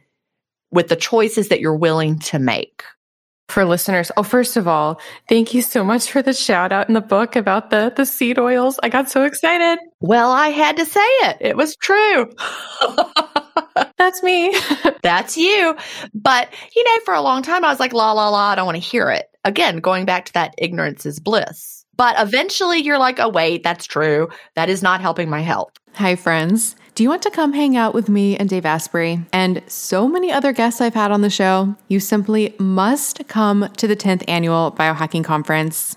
[0.70, 2.85] with the choices that you're willing to make
[3.48, 4.11] for listeners.
[4.16, 7.37] Oh, first of all, thank you so much for the shout out in the book
[7.37, 8.79] about the the seed oils.
[8.83, 9.79] I got so excited.
[10.00, 11.37] Well, I had to say it.
[11.40, 12.33] It was true.
[13.98, 14.55] That's me.
[15.03, 15.77] That's you.
[16.12, 18.66] But, you know, for a long time I was like la la la, I don't
[18.66, 19.27] want to hear it.
[19.44, 21.84] Again, going back to that ignorance is bliss.
[21.96, 24.28] But eventually you're like, "Oh wait, that's true.
[24.57, 26.76] That is not helping my health." Hi friends.
[26.94, 30.30] Do you want to come hang out with me and Dave Asprey and so many
[30.30, 31.74] other guests I've had on the show?
[31.88, 35.96] You simply must come to the 10th annual Biohacking Conference.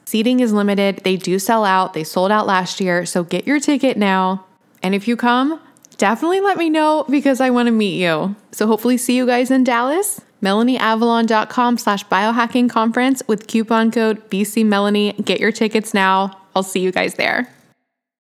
[0.11, 0.97] Seating is limited.
[1.05, 1.93] They do sell out.
[1.93, 3.05] They sold out last year.
[3.05, 4.45] So get your ticket now.
[4.83, 5.57] And if you come,
[5.95, 8.35] definitely let me know because I want to meet you.
[8.51, 10.19] So hopefully see you guys in Dallas.
[10.43, 15.23] MelanieAvalon.com slash biohacking conference with coupon code BCMelanie.
[15.23, 16.37] Get your tickets now.
[16.57, 17.47] I'll see you guys there.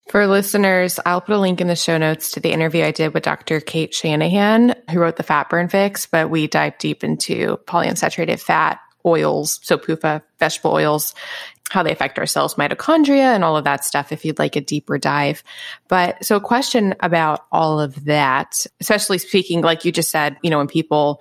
[0.08, 3.12] For listeners, I'll put a link in the show notes to the interview I did
[3.12, 3.60] with Dr.
[3.60, 8.80] Cate Shanahan, who wrote the Fat Burn Fix, but we dive deep into polyunsaturated fat,
[9.04, 11.14] oils, so PUFA, vegetable oils,
[11.70, 14.60] how they affect our cells, mitochondria, and all of that stuff if you'd like a
[14.60, 15.42] deeper dive.
[15.88, 20.50] But so, a question about all of that, especially speaking, like you just said, you
[20.50, 21.20] know, when people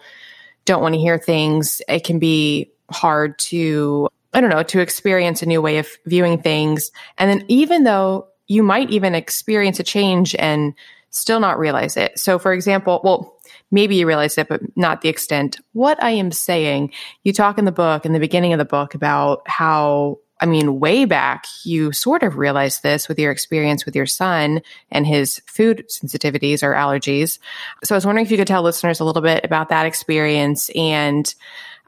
[0.65, 5.41] don't want to hear things, it can be hard to, I don't know, to experience
[5.41, 6.91] a new way of viewing things.
[7.17, 10.73] And then, even though you might even experience a change and
[11.09, 12.19] still not realize it.
[12.19, 13.37] So, for example, well,
[13.71, 15.59] maybe you realize it, but not the extent.
[15.73, 16.91] What I am saying,
[17.23, 20.81] you talk in the book, in the beginning of the book, about how I mean,
[20.81, 25.41] way back, you sort of realized this with your experience with your son and his
[25.45, 27.39] food sensitivities or allergies.
[27.85, 30.69] So I was wondering if you could tell listeners a little bit about that experience
[30.75, 31.33] and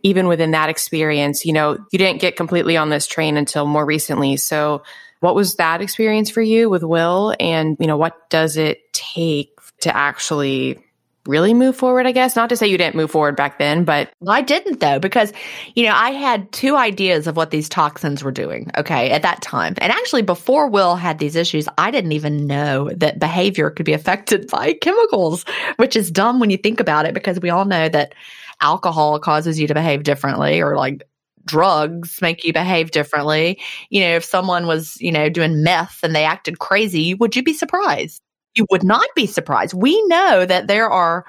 [0.04, 3.86] even within that experience, you know, you didn't get completely on this train until more
[3.86, 4.38] recently.
[4.38, 4.84] So
[5.20, 7.36] what was that experience for you with Will?
[7.42, 9.50] And, you know, what does it take
[9.82, 10.80] to actually
[11.28, 12.36] really move forward, I guess.
[12.36, 14.12] Not to say you didn't move forward back then, but.
[14.28, 15.34] I didn't though, because,
[15.76, 19.42] you know, I had two ideas of what these toxins were doing, okay, at that
[19.42, 19.76] time.
[19.80, 23.94] And actually, before Will had these issues, I didn't even know that behavior could be
[23.94, 25.46] affected by chemicals,
[25.78, 28.14] which is dumb when you think about it, because we all know that
[28.62, 31.04] alcohol causes you to behave differently or like
[31.46, 33.60] drugs make you behave differently.
[33.90, 37.44] You know, if someone was, you know, doing meth and they acted crazy, would you
[37.44, 38.22] be surprised?
[38.56, 39.74] You would not be surprised.
[39.74, 41.26] We know that there are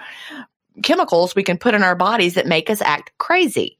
[0.83, 3.79] chemicals we can put in our bodies that make us act crazy.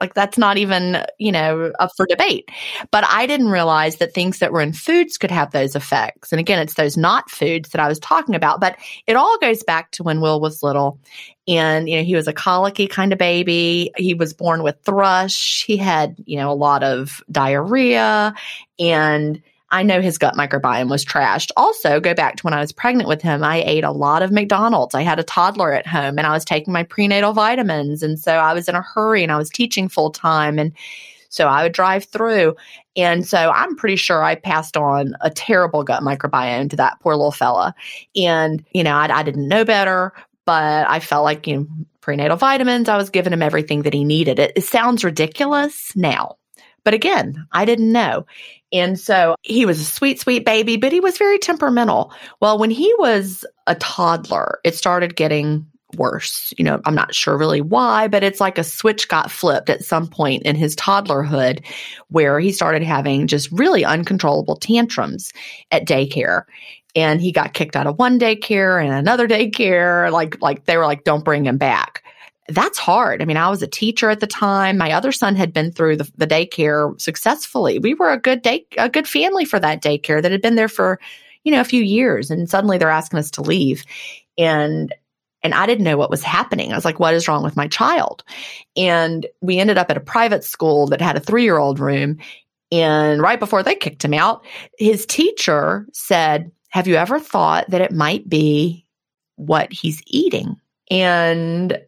[0.00, 2.50] Like that's not even, you know, up for debate.
[2.90, 6.32] But I didn't realize that things that were in foods could have those effects.
[6.32, 8.60] And again, it's those not foods that I was talking about.
[8.60, 10.98] But it all goes back to when Will was little.
[11.46, 13.92] And, you know, he was a colicky kind of baby.
[13.96, 15.64] He was born with thrush.
[15.64, 18.34] He had, you know, a lot of diarrhea
[18.80, 19.40] and
[19.72, 21.50] I know his gut microbiome was trashed.
[21.56, 24.30] Also, go back to when I was pregnant with him, I ate a lot of
[24.30, 24.94] McDonald's.
[24.94, 28.02] I had a toddler at home and I was taking my prenatal vitamins.
[28.02, 30.58] And so I was in a hurry and I was teaching full time.
[30.58, 30.72] And
[31.30, 32.54] so I would drive through.
[32.94, 37.16] And so I'm pretty sure I passed on a terrible gut microbiome to that poor
[37.16, 37.74] little fella.
[38.14, 40.12] And, you know, I, I didn't know better,
[40.44, 41.66] but I felt like, you know,
[42.02, 44.38] prenatal vitamins, I was giving him everything that he needed.
[44.38, 46.36] It, it sounds ridiculous now.
[46.84, 48.26] But again, I didn't know.
[48.72, 52.12] And so he was a sweet, sweet baby, but he was very temperamental.
[52.40, 55.66] Well, when he was a toddler, it started getting
[55.96, 56.52] worse.
[56.56, 59.84] You know, I'm not sure really why, but it's like a switch got flipped at
[59.84, 61.64] some point in his toddlerhood
[62.08, 65.32] where he started having just really uncontrollable tantrums
[65.70, 66.44] at daycare.
[66.94, 70.10] And he got kicked out of one daycare and another daycare.
[70.10, 72.01] Like, like they were like, don't bring him back.
[72.54, 73.22] That's hard.
[73.22, 74.78] I mean, I was a teacher at the time.
[74.78, 77.78] My other son had been through the, the daycare successfully.
[77.78, 80.68] We were a good day, a good family for that daycare that had been there
[80.68, 81.00] for,
[81.44, 82.30] you know, a few years.
[82.30, 83.84] And suddenly they're asking us to leave.
[84.38, 84.94] And
[85.44, 86.72] and I didn't know what was happening.
[86.72, 88.22] I was like, what is wrong with my child?
[88.76, 92.18] And we ended up at a private school that had a three year old room.
[92.70, 94.44] And right before they kicked him out,
[94.78, 98.86] his teacher said, Have you ever thought that it might be
[99.36, 100.56] what he's eating?
[100.90, 101.80] And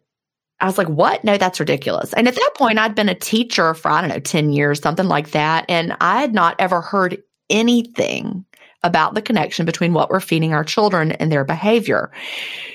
[0.61, 1.23] I was like, what?
[1.23, 2.13] No, that's ridiculous.
[2.13, 5.07] And at that point, I'd been a teacher for, I don't know, 10 years, something
[5.07, 5.65] like that.
[5.67, 8.45] And I had not ever heard anything
[8.85, 12.11] about the connection between what we're feeding our children and their behavior.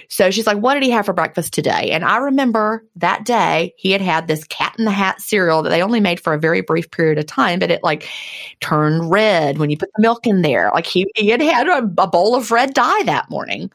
[0.08, 1.90] So she's like, What did he have for breakfast today?
[1.92, 5.70] And I remember that day he had had this cat in the hat cereal that
[5.70, 8.08] they only made for a very brief period of time, but it like
[8.61, 10.72] turned red when you put the milk in there.
[10.74, 13.70] Like he, he had had a, a bowl of red dye that morning.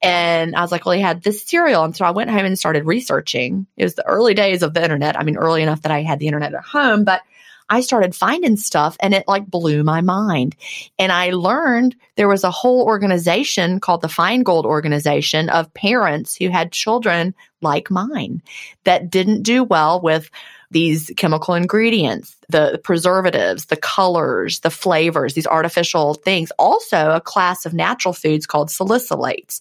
[0.00, 1.82] And I was like, Well, he had this cereal.
[1.82, 3.66] And so I went home and started researching.
[3.76, 5.18] It was the early days of the internet.
[5.18, 7.22] I mean, early enough that I had the internet at home, but
[7.70, 10.56] I started finding stuff and it like blew my mind.
[10.98, 16.48] And I learned there was a whole organization called the Feingold Organization of parents who
[16.50, 18.42] had children like mine
[18.84, 20.30] that didn't do well with
[20.72, 26.52] these chemical ingredients, the preservatives, the colors, the flavors, these artificial things.
[26.58, 29.60] Also, a class of natural foods called salicylates.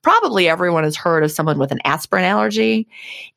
[0.00, 2.88] Probably everyone has heard of someone with an aspirin allergy.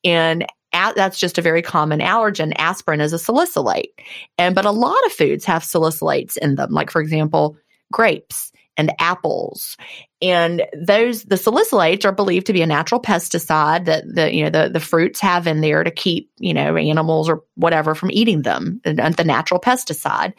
[0.04, 2.54] And that's just a very common allergen.
[2.58, 3.94] Aspirin is a salicylate.
[4.38, 7.58] And but a lot of foods have salicylates in them, like for example,
[7.92, 9.76] grapes and apples.
[10.22, 14.50] And those the salicylates are believed to be a natural pesticide that the you know
[14.50, 18.44] the the fruits have in there to keep, you know, animals or whatever from eating
[18.44, 20.34] them, the natural pesticide.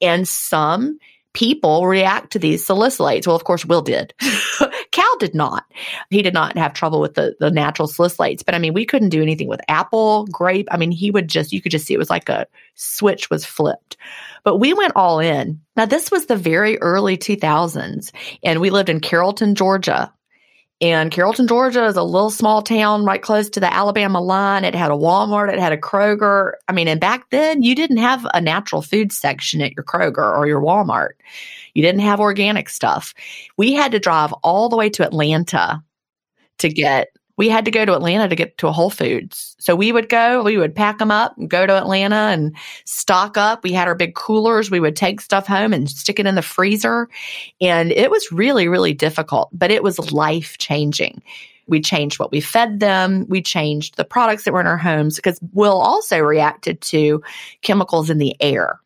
[0.00, 0.98] And some
[1.32, 3.26] people react to these salicylates.
[3.26, 4.14] Well, of course, Will did.
[4.92, 5.64] Cal did not.
[6.10, 8.44] He did not have trouble with the, the natural salicylates.
[8.44, 10.68] But I mean, we couldn't do anything with apple, grape.
[10.70, 13.44] I mean, he would just, you could just see it was like a switch was
[13.44, 13.96] flipped.
[14.42, 15.60] But we went all in.
[15.76, 18.10] Now, this was the very early 2000s,
[18.42, 20.12] and we lived in Carrollton, Georgia.
[20.82, 24.64] And Carrollton, Georgia is a little small town right close to the Alabama line.
[24.64, 26.52] It had a Walmart, it had a Kroger.
[26.68, 30.34] I mean, and back then you didn't have a natural food section at your Kroger
[30.36, 31.10] or your Walmart.
[31.74, 33.14] You didn't have organic stuff.
[33.58, 35.82] We had to drive all the way to Atlanta
[36.58, 37.08] to get
[37.40, 39.56] we had to go to Atlanta to get to a Whole Foods.
[39.58, 43.38] So we would go, we would pack them up and go to Atlanta and stock
[43.38, 43.64] up.
[43.64, 44.70] We had our big coolers.
[44.70, 47.08] We would take stuff home and stick it in the freezer.
[47.58, 51.22] And it was really, really difficult, but it was life changing.
[51.66, 53.24] We changed what we fed them.
[53.26, 57.22] We changed the products that were in our homes because Will also reacted to
[57.62, 58.78] chemicals in the air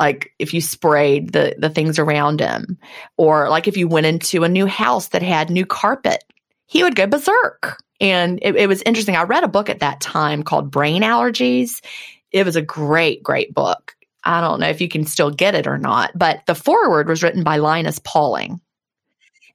[0.00, 2.78] like if you sprayed the the things around him
[3.18, 6.24] or like if you went into a new house that had new carpet
[6.70, 7.82] he would go berserk.
[8.00, 9.16] And it, it was interesting.
[9.16, 11.84] I read a book at that time called Brain Allergies.
[12.30, 13.96] It was a great, great book.
[14.22, 17.24] I don't know if you can still get it or not, but the foreword was
[17.24, 18.60] written by Linus Pauling.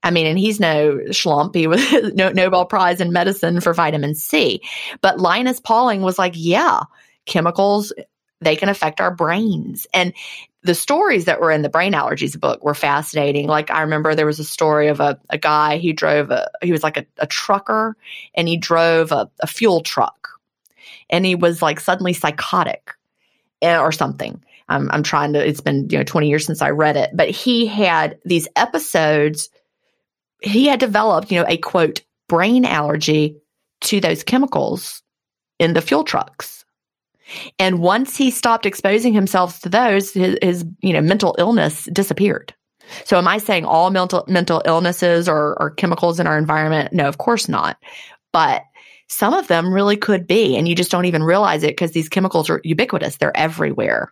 [0.03, 1.55] I mean, and he's no schlump.
[1.55, 1.81] He was
[2.15, 4.61] no Nobel Prize in medicine for vitamin C.
[4.99, 6.81] But Linus Pauling was like, yeah,
[7.25, 7.93] chemicals,
[8.41, 9.87] they can affect our brains.
[9.93, 10.13] And
[10.65, 13.47] the stories that were in the brain allergies book were fascinating.
[13.47, 16.71] Like I remember there was a story of a, a guy who drove a he
[16.71, 17.95] was like a, a trucker
[18.33, 20.29] and he drove a, a, fuel truck
[21.09, 22.93] and he was like suddenly psychotic
[23.61, 24.43] eh, or something.
[24.67, 27.29] I'm, I'm trying to it's been you know 20 years since I read it, but
[27.29, 29.49] he had these episodes
[30.41, 33.37] he had developed, you know, a quote brain allergy
[33.81, 35.03] to those chemicals
[35.59, 36.64] in the fuel trucks
[37.59, 42.53] and once he stopped exposing himself to those, his, his you know mental illness disappeared.
[43.03, 46.93] So am I saying all mental mental illnesses or, or chemicals in our environment?
[46.93, 47.77] No, of course not.
[48.31, 48.63] But
[49.07, 52.09] some of them really could be, and you just don't even realize it because these
[52.09, 53.17] chemicals are ubiquitous.
[53.17, 54.11] They're everywhere.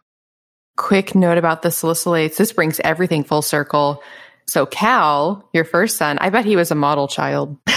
[0.75, 2.37] Quick note about the salicylates.
[2.37, 4.01] This brings everything full circle.
[4.45, 7.57] So Cal, your first son, I bet he was a model child.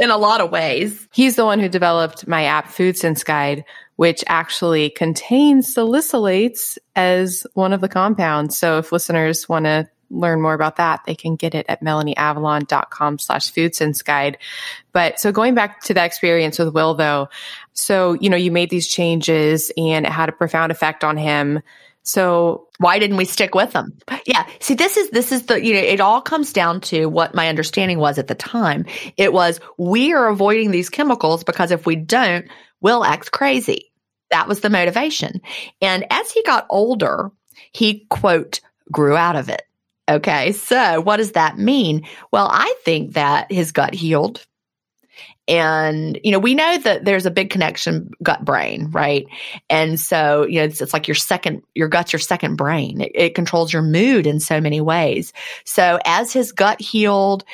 [0.00, 1.08] in a lot of ways.
[1.12, 3.64] He's the one who developed my app Food Sense Guide,
[3.96, 8.56] which actually contains salicylates as one of the compounds.
[8.56, 13.18] So if listeners want to learn more about that, they can get it at melanieavalon.com
[13.18, 14.38] slash food sense guide.
[14.92, 17.28] But so going back to that experience with Will though,
[17.72, 21.60] so, you know, you made these changes and it had a profound effect on him.
[22.02, 23.98] So why didn't we stick with them?
[24.26, 24.46] Yeah.
[24.60, 27.48] See, this is, this is the, you know, it all comes down to what my
[27.48, 28.86] understanding was at the time.
[29.16, 32.46] It was we are avoiding these chemicals because if we don't,
[32.80, 33.92] we'll act crazy.
[34.30, 35.40] That was the motivation.
[35.80, 37.30] And as he got older,
[37.72, 39.62] he quote, grew out of it.
[40.08, 40.52] Okay.
[40.52, 42.06] So what does that mean?
[42.32, 44.46] Well, I think that his gut healed.
[45.48, 49.26] And, you know, we know that there's a big connection gut brain, right?
[49.70, 53.00] And so, you know, it's, it's like your second, your gut's your second brain.
[53.00, 55.32] It, it controls your mood in so many ways.
[55.64, 57.44] So as his gut healed,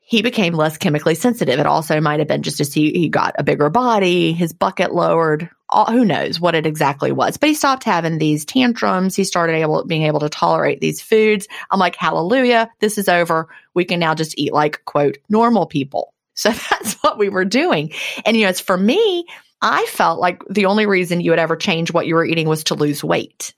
[0.00, 1.58] he became less chemically sensitive.
[1.58, 4.94] It also might have been just as he, he got a bigger body, his bucket
[4.94, 7.36] lowered, all, who knows what it exactly was.
[7.36, 9.14] But he stopped having these tantrums.
[9.14, 11.46] He started able being able to tolerate these foods.
[11.70, 13.48] I'm like, hallelujah, this is over.
[13.74, 16.14] We can now just eat like quote normal people.
[16.48, 17.92] So that's what we were doing.
[18.24, 19.26] And, you know, it's for me,
[19.60, 22.62] I felt like the only reason you would ever change what you were eating was
[22.64, 23.54] to lose weight.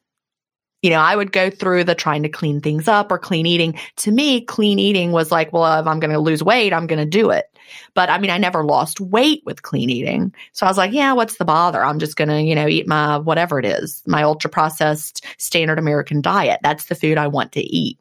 [0.80, 3.78] You know, I would go through the trying to clean things up or clean eating.
[3.96, 6.98] To me, clean eating was like, well, if I'm going to lose weight, I'm going
[6.98, 7.44] to do it.
[7.92, 10.34] But I mean, I never lost weight with clean eating.
[10.52, 11.84] So I was like, yeah, what's the bother?
[11.84, 15.78] I'm just going to, you know, eat my whatever it is, my ultra processed standard
[15.78, 16.60] American diet.
[16.62, 17.98] That's the food I want to eat.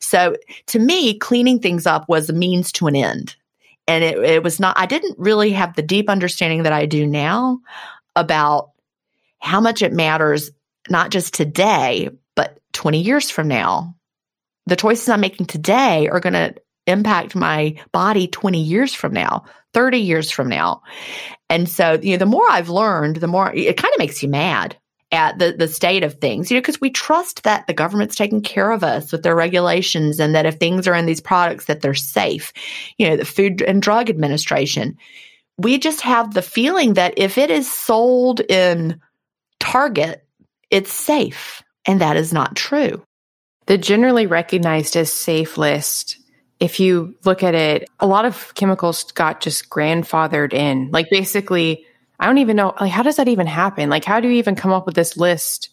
[0.00, 0.34] So
[0.68, 3.36] to me, cleaning things up was a means to an end
[3.86, 7.06] and it, it was not i didn't really have the deep understanding that i do
[7.06, 7.58] now
[8.16, 8.70] about
[9.40, 10.50] how much it matters
[10.88, 13.94] not just today but 20 years from now.
[14.66, 16.54] The choices i'm making today are going to
[16.86, 20.82] impact my body 20 years from now 30 years from now.
[21.48, 24.28] And so you know the more i've learned the more it kind of makes you
[24.28, 24.76] mad
[25.14, 28.42] at the, the state of things, you know, because we trust that the government's taking
[28.42, 31.80] care of us with their regulations and that if things are in these products that
[31.80, 32.52] they're safe.
[32.98, 34.96] You know, the Food and Drug Administration.
[35.56, 39.00] We just have the feeling that if it is sold in
[39.60, 40.26] Target,
[40.70, 41.62] it's safe.
[41.86, 43.04] And that is not true.
[43.66, 46.18] The generally recognized as safe list
[46.60, 50.90] if you look at it, a lot of chemicals got just grandfathered in.
[50.90, 51.84] Like basically,
[52.24, 53.90] I don't even know like how does that even happen?
[53.90, 55.68] Like how do you even come up with this list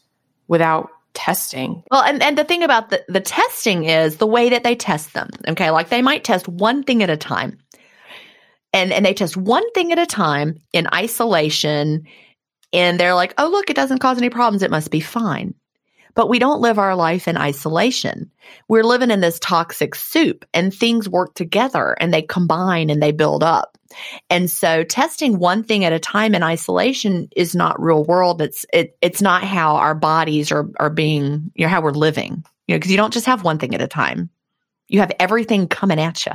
[0.50, 1.82] without testing?
[1.90, 5.14] Well, and, and the thing about the, the testing is the way that they test
[5.14, 5.30] them.
[5.48, 5.72] Okay.
[5.72, 7.58] Like they might test one thing at a time.
[8.74, 12.06] And and they test one thing at a time in isolation.
[12.74, 14.62] And they're like, oh look, it doesn't cause any problems.
[14.62, 15.54] It must be fine.
[16.14, 18.32] But we don't live our life in isolation.
[18.68, 23.12] We're living in this toxic soup and things work together and they combine and they
[23.12, 23.78] build up.
[24.30, 28.42] And so testing one thing at a time in isolation is not real world.
[28.42, 32.44] It's it, it's not how our bodies are are being, you know, how we're living.
[32.68, 34.30] You know, because you don't just have one thing at a time.
[34.88, 36.34] You have everything coming at you.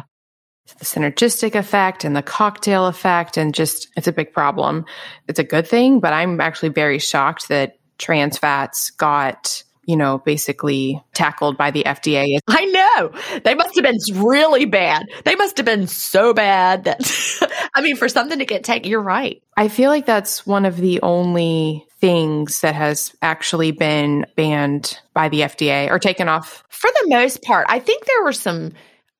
[0.78, 4.84] The synergistic effect and the cocktail effect, and just it's a big problem.
[5.28, 10.18] It's a good thing, but I'm actually very shocked that trans fats got you know,
[10.18, 12.38] basically tackled by the FDA.
[12.48, 13.40] I know.
[13.44, 15.06] They must have been really bad.
[15.24, 17.00] They must have been so bad that,
[17.74, 19.42] I mean, for something to get taken, you're right.
[19.56, 25.28] I feel like that's one of the only things that has actually been banned by
[25.28, 26.64] the FDA or taken off.
[26.68, 28.72] For the most part, I think there were some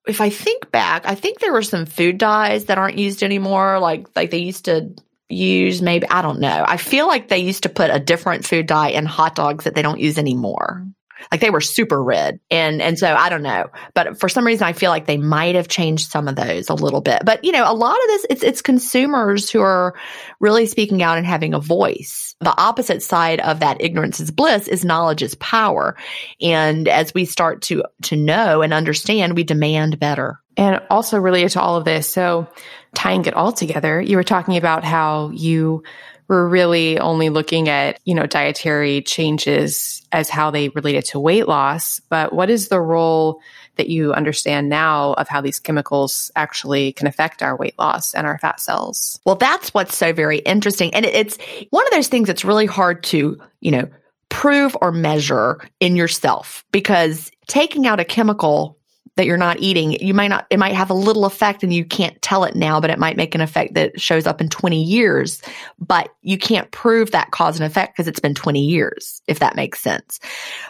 [0.07, 3.81] if I think back, I think there were some food dyes that aren't used anymore.
[3.81, 4.95] Like like they used to
[5.29, 6.64] use maybe I don't know.
[6.66, 9.74] I feel like they used to put a different food dye in hot dogs that
[9.74, 10.87] they don't use anymore.
[11.33, 12.41] Like they were super red.
[12.51, 13.68] And and so I don't know.
[13.95, 16.74] But for some reason I feel like they might have changed some of those a
[16.74, 17.22] little bit.
[17.24, 19.95] But you know, a lot of this it's it's consumers who are
[20.41, 22.35] really speaking out and having a voice.
[22.41, 25.97] The opposite side of that ignorance is bliss is knowledge is power.
[26.41, 30.41] And as we start to to know and understand, we demand better.
[30.59, 32.49] And also related to all of this, so
[32.97, 35.83] tying it all together, you were talking about how you
[36.29, 41.47] were really only looking at, you know, dietary changes as how they related to weight
[41.47, 42.01] loss.
[42.01, 43.41] But what is the role
[43.77, 48.27] that you understand now of how these chemicals actually can affect our weight loss and
[48.27, 49.21] our fat cells?
[49.27, 50.93] Well, that's what's so very interesting.
[50.95, 51.37] And it's
[51.71, 53.89] one of those things that's really hard to, you know,
[54.31, 58.79] prove or measure in yourself because taking out a chemical
[59.17, 61.85] that you're not eating, you might not, it might have a little effect and you
[61.85, 64.83] can't tell it now, but it might make an effect that shows up in 20
[64.83, 65.41] years.
[65.79, 69.57] But you can't prove that cause and effect because it's been 20 years, if that
[69.57, 70.21] makes sense.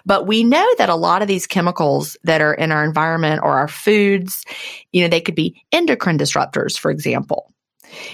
[0.05, 3.59] But we know that a lot of these chemicals that are in our environment or
[3.59, 4.45] our foods,
[4.93, 7.53] you know, they could be endocrine disruptors, for example.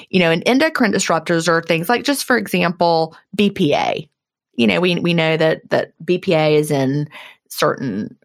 [0.09, 4.09] You know, and endocrine disruptors are things like just for example, BPA.
[4.55, 7.09] You know, we we know that that BPA is in
[7.49, 8.17] certain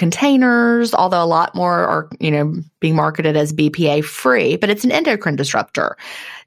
[0.00, 4.82] containers, although a lot more are, you know, being marketed as BPA free, but it's
[4.82, 5.98] an endocrine disruptor.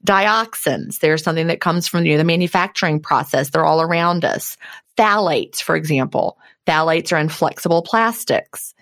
[0.04, 3.51] Dioxins, there's something that comes from you know, the manufacturing process.
[3.51, 4.58] They're all around us.
[4.97, 6.39] Phthalates, for example.
[6.66, 8.74] Phthalates are in flexible plastics.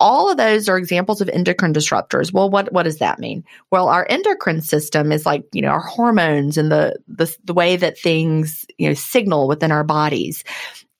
[0.00, 2.32] All of those are examples of endocrine disruptors.
[2.32, 3.44] Well, what, what does that mean?
[3.70, 7.76] Well, our endocrine system is like, you know, our hormones and the, the, the way
[7.76, 10.44] that things, you know, signal within our bodies.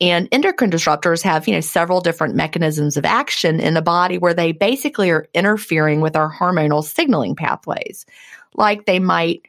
[0.01, 4.35] And endocrine disruptors have, you know, several different mechanisms of action in the body where
[4.35, 8.05] they basically are interfering with our hormonal signaling pathways.
[8.55, 9.43] Like they might,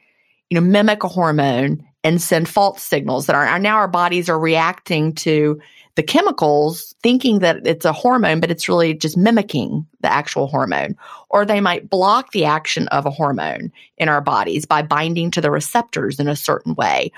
[0.48, 4.38] you know, mimic a hormone and send false signals that are now our bodies are
[4.38, 5.60] reacting to
[5.96, 10.94] the chemicals thinking that it's a hormone, but it's really just mimicking the actual hormone.
[11.30, 15.40] Or they might block the action of a hormone in our bodies by binding to
[15.40, 17.12] the receptors in a certain way.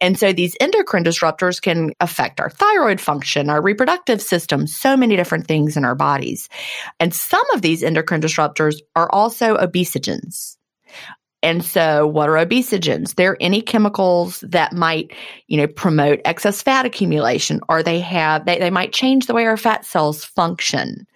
[0.00, 5.16] And so these endocrine disruptors can affect our thyroid function, our reproductive system, so many
[5.16, 6.48] different things in our bodies.
[7.00, 10.56] And some of these endocrine disruptors are also obesogens.
[11.42, 13.14] And so what are obesogens?
[13.14, 15.12] They're any chemicals that might,
[15.46, 19.46] you know, promote excess fat accumulation or they have, they, they might change the way
[19.46, 21.06] our fat cells function.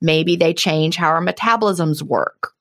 [0.00, 2.52] Maybe they change how our metabolisms work.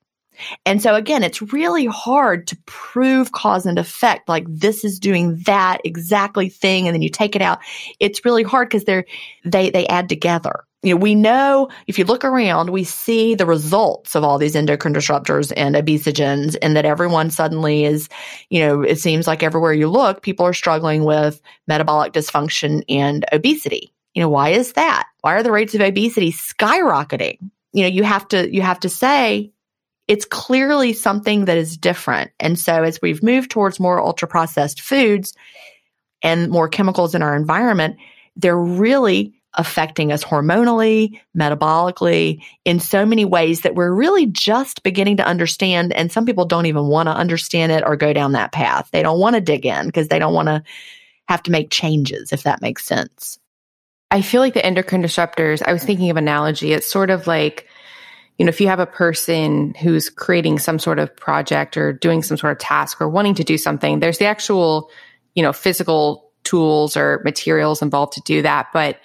[0.66, 4.30] And so again, it's really hard to prove cause and effect.
[4.30, 6.88] Like this is doing that exactly thing.
[6.88, 7.60] And then you take it out.
[8.00, 9.04] It's really hard because they're,
[9.44, 13.46] they, they add together you know, we know if you look around, we see the
[13.46, 18.08] results of all these endocrine disruptors and obesogens, and that everyone suddenly is,
[18.50, 23.26] you know, it seems like everywhere you look, people are struggling with metabolic dysfunction and
[23.34, 23.92] obesity.
[24.14, 25.08] You know, why is that?
[25.22, 27.38] Why are the rates of obesity skyrocketing?
[27.74, 29.52] You know, you have to you have to say
[30.08, 32.32] it's clearly something that is different.
[32.40, 35.36] And so as we've moved towards more ultra processed foods
[36.24, 37.98] and more chemicals in our environment,
[38.36, 45.18] they're really affecting us hormonally, metabolically, in so many ways that we're really just beginning
[45.18, 45.92] to understand.
[45.92, 48.90] And some people don't even want to understand it or go down that path.
[48.92, 50.64] They don't want to dig in because they don't want to
[51.28, 53.38] have to make changes, if that makes sense.
[54.10, 56.72] I feel like the endocrine disruptors, I was thinking of analogy.
[56.72, 57.68] It's sort of like,
[58.38, 62.24] you know, if you have a person who's creating some sort of project or doing
[62.24, 64.90] some sort of task or wanting to do something, there's the actual,
[65.36, 68.68] you know, physical tools or materials involved to do that.
[68.72, 68.98] But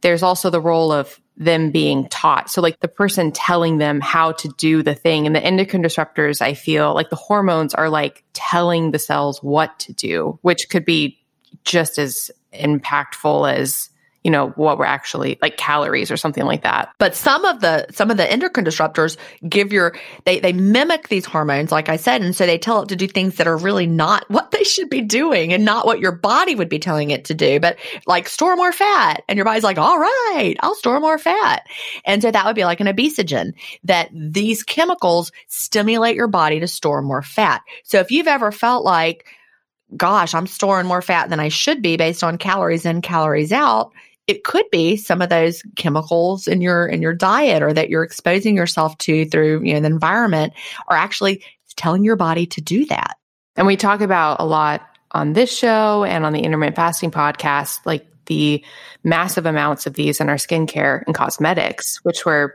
[0.00, 2.50] there's also the role of them being taught.
[2.50, 6.42] So like the person telling them how to do the thing and the endocrine disruptors,
[6.42, 10.84] I feel like the hormones are like telling the cells what to do, which could
[10.84, 11.18] be
[11.64, 13.88] just as impactful as
[14.22, 16.90] you know what we're actually like calories or something like that.
[16.98, 19.16] But some of the some of the endocrine disruptors
[19.48, 19.94] give your
[20.24, 23.06] they they mimic these hormones like i said and so they tell it to do
[23.06, 26.54] things that are really not what they should be doing and not what your body
[26.54, 29.22] would be telling it to do but like store more fat.
[29.28, 31.66] And your body's like all right i'll store more fat.
[32.04, 33.52] And so that would be like an obesogen
[33.84, 37.62] that these chemicals stimulate your body to store more fat.
[37.84, 39.26] So if you've ever felt like
[39.96, 43.92] gosh, I'm storing more fat than I should be based on calories in, calories out
[44.30, 48.04] it could be some of those chemicals in your in your diet or that you're
[48.04, 50.52] exposing yourself to through you know the environment
[50.86, 53.16] are actually telling your body to do that.
[53.56, 57.80] And we talk about a lot on this show and on the intermittent fasting podcast
[57.84, 58.64] like the
[59.02, 62.52] massive amounts of these in our skincare and cosmetics which we're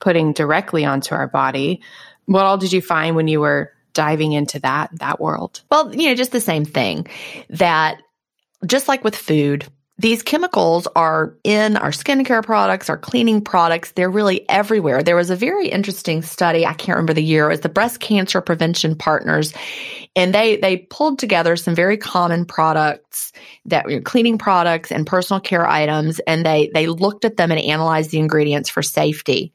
[0.00, 1.82] putting directly onto our body.
[2.24, 5.60] What all did you find when you were diving into that that world?
[5.70, 7.06] Well you know just the same thing
[7.50, 7.98] that
[8.66, 9.66] just like with food
[10.00, 13.90] these chemicals are in our skincare products, our cleaning products.
[13.92, 15.02] They're really everywhere.
[15.02, 16.64] There was a very interesting study.
[16.64, 17.46] I can't remember the year.
[17.46, 19.52] It was the Breast Cancer Prevention Partners.
[20.14, 23.32] And they, they pulled together some very common products
[23.64, 26.20] that were cleaning products and personal care items.
[26.20, 29.52] And they, they looked at them and analyzed the ingredients for safety.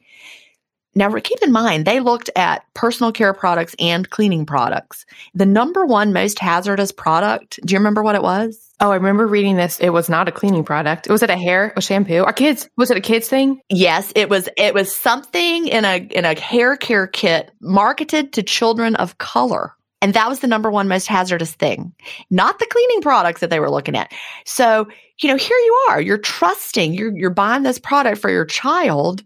[0.94, 5.06] Now, keep in mind, they looked at personal care products and cleaning products.
[5.34, 8.60] The number one most hazardous product, do you remember what it was?
[8.80, 9.78] Oh, I remember reading this.
[9.80, 11.08] It was not a cleaning product.
[11.08, 12.24] Was it a hair, a shampoo?
[12.24, 13.60] Our kids, was it a kids thing?
[13.68, 14.48] Yes, it was.
[14.56, 19.74] It was something in a in a hair care kit marketed to children of color.
[20.02, 21.94] And that was the number one most hazardous thing,
[22.30, 24.12] not the cleaning products that they were looking at.
[24.44, 24.86] So,
[25.22, 29.24] you know, here you are, you're trusting, you're, you're buying this product for your child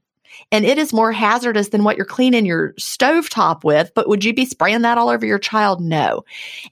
[0.50, 3.92] and it is more hazardous than what you're cleaning your stove top with.
[3.94, 5.80] But would you be spraying that all over your child?
[5.80, 6.24] No.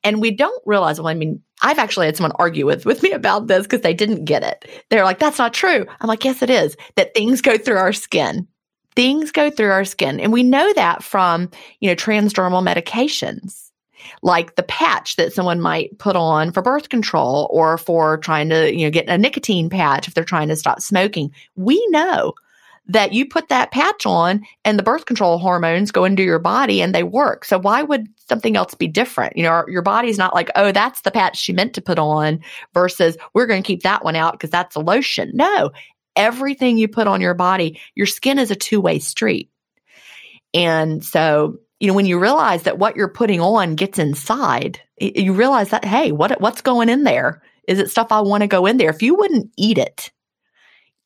[0.04, 3.12] And we don't realize, well, I mean, I've actually had someone argue with, with me
[3.12, 4.68] about this because they didn't get it.
[4.90, 5.86] They're like, that's not true.
[6.00, 8.46] I'm like, yes, it is that things go through our skin.
[8.94, 10.20] Things go through our skin.
[10.20, 11.50] And we know that from,
[11.80, 13.66] you know, transdermal medications
[14.22, 18.72] like the patch that someone might put on for birth control or for trying to,
[18.74, 21.32] you know, get a nicotine patch if they're trying to stop smoking.
[21.56, 22.34] We know
[22.88, 26.80] that you put that patch on and the birth control hormones go into your body
[26.80, 27.44] and they work.
[27.44, 29.36] So why would something else be different?
[29.36, 32.40] You know, your body's not like, oh, that's the patch she meant to put on
[32.74, 35.32] versus we're going to keep that one out because that's a lotion.
[35.34, 35.72] No,
[36.14, 39.50] everything you put on your body, your skin is a two way street.
[40.54, 45.32] And so, you know, when you realize that what you're putting on gets inside, you
[45.32, 47.42] realize that, hey, what, what's going in there?
[47.68, 48.90] Is it stuff I want to go in there?
[48.90, 50.10] If you wouldn't eat it,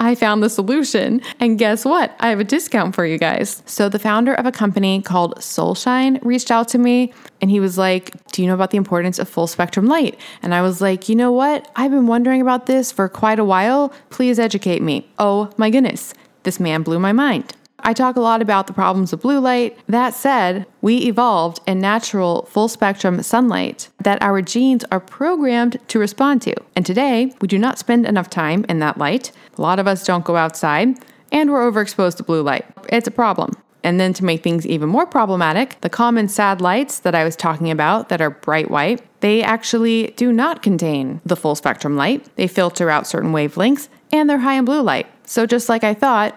[0.00, 1.20] I found the solution.
[1.38, 2.16] And guess what?
[2.20, 3.62] I have a discount for you guys.
[3.66, 7.76] So, the founder of a company called Solshine reached out to me and he was
[7.76, 10.18] like, Do you know about the importance of full spectrum light?
[10.42, 11.70] And I was like, You know what?
[11.76, 13.92] I've been wondering about this for quite a while.
[14.08, 15.06] Please educate me.
[15.18, 16.14] Oh my goodness.
[16.42, 17.54] This man blew my mind.
[17.82, 19.78] I talk a lot about the problems of blue light.
[19.88, 25.98] That said, we evolved in natural full spectrum sunlight that our genes are programmed to
[25.98, 26.54] respond to.
[26.76, 29.32] And today, we do not spend enough time in that light.
[29.56, 30.98] A lot of us don't go outside,
[31.32, 32.64] and we're overexposed to blue light.
[32.88, 33.52] It's a problem.
[33.82, 37.36] And then to make things even more problematic, the common sad lights that I was
[37.36, 42.28] talking about that are bright white, they actually do not contain the full spectrum light.
[42.36, 45.06] They filter out certain wavelengths and they're high in blue light.
[45.24, 46.36] So just like I thought,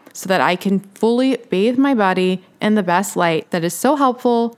[0.13, 3.95] so that I can fully bathe my body in the best light that is so
[3.95, 4.57] helpful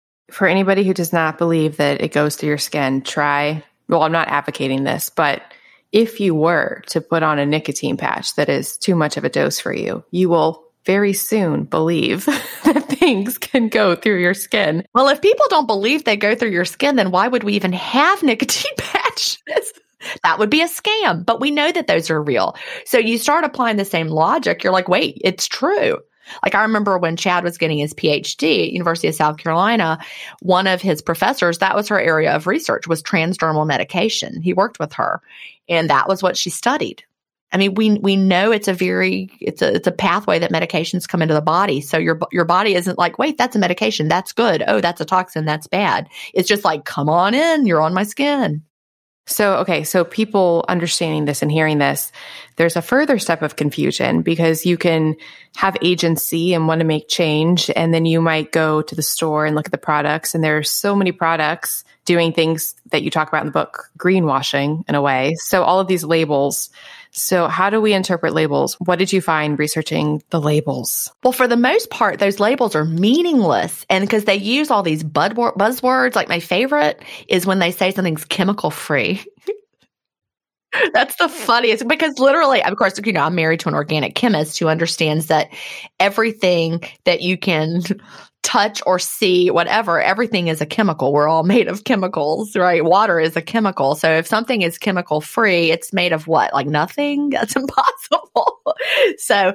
[0.31, 3.63] for anybody who does not believe that it goes through your skin, try.
[3.87, 5.41] Well, I'm not advocating this, but
[5.91, 9.29] if you were to put on a nicotine patch that is too much of a
[9.29, 12.25] dose for you, you will very soon believe
[12.63, 14.85] that things can go through your skin.
[14.93, 17.73] Well, if people don't believe they go through your skin, then why would we even
[17.73, 19.73] have nicotine patches?
[20.23, 22.55] That would be a scam, but we know that those are real.
[22.85, 24.63] So you start applying the same logic.
[24.63, 25.99] You're like, wait, it's true.
[26.43, 29.99] Like I remember when Chad was getting his PhD at University of South Carolina,
[30.41, 34.41] one of his professors, that was her area of research was transdermal medication.
[34.41, 35.21] He worked with her
[35.69, 37.03] and that was what she studied.
[37.53, 41.07] I mean, we we know it's a very it's a it's a pathway that medications
[41.07, 41.81] come into the body.
[41.81, 44.63] So your your body isn't like, wait, that's a medication, that's good.
[44.67, 46.07] Oh, that's a toxin, that's bad.
[46.33, 48.63] It's just like, come on in, you're on my skin.
[49.27, 52.11] So, okay, so people understanding this and hearing this,
[52.55, 55.15] there's a further step of confusion because you can
[55.55, 57.69] have agency and want to make change.
[57.75, 60.33] And then you might go to the store and look at the products.
[60.33, 63.89] And there are so many products doing things that you talk about in the book,
[63.97, 65.35] greenwashing in a way.
[65.37, 66.69] So, all of these labels
[67.13, 68.75] so, how do we interpret labels?
[68.75, 71.11] What did you find researching the labels?
[71.23, 73.85] Well, for the most part, those labels are meaningless.
[73.89, 78.23] And because they use all these buzzwords, like my favorite is when they say something's
[78.23, 79.21] chemical free.
[80.93, 84.57] That's the funniest because literally, of course, you know, I'm married to an organic chemist
[84.57, 85.49] who understands that
[85.99, 87.81] everything that you can
[88.43, 91.13] touch or see, whatever, everything is a chemical.
[91.13, 92.83] We're all made of chemicals, right?
[92.83, 93.95] Water is a chemical.
[93.95, 96.53] So if something is chemical free, it's made of what?
[96.53, 97.29] Like nothing?
[97.31, 98.61] That's impossible.
[99.17, 99.53] so,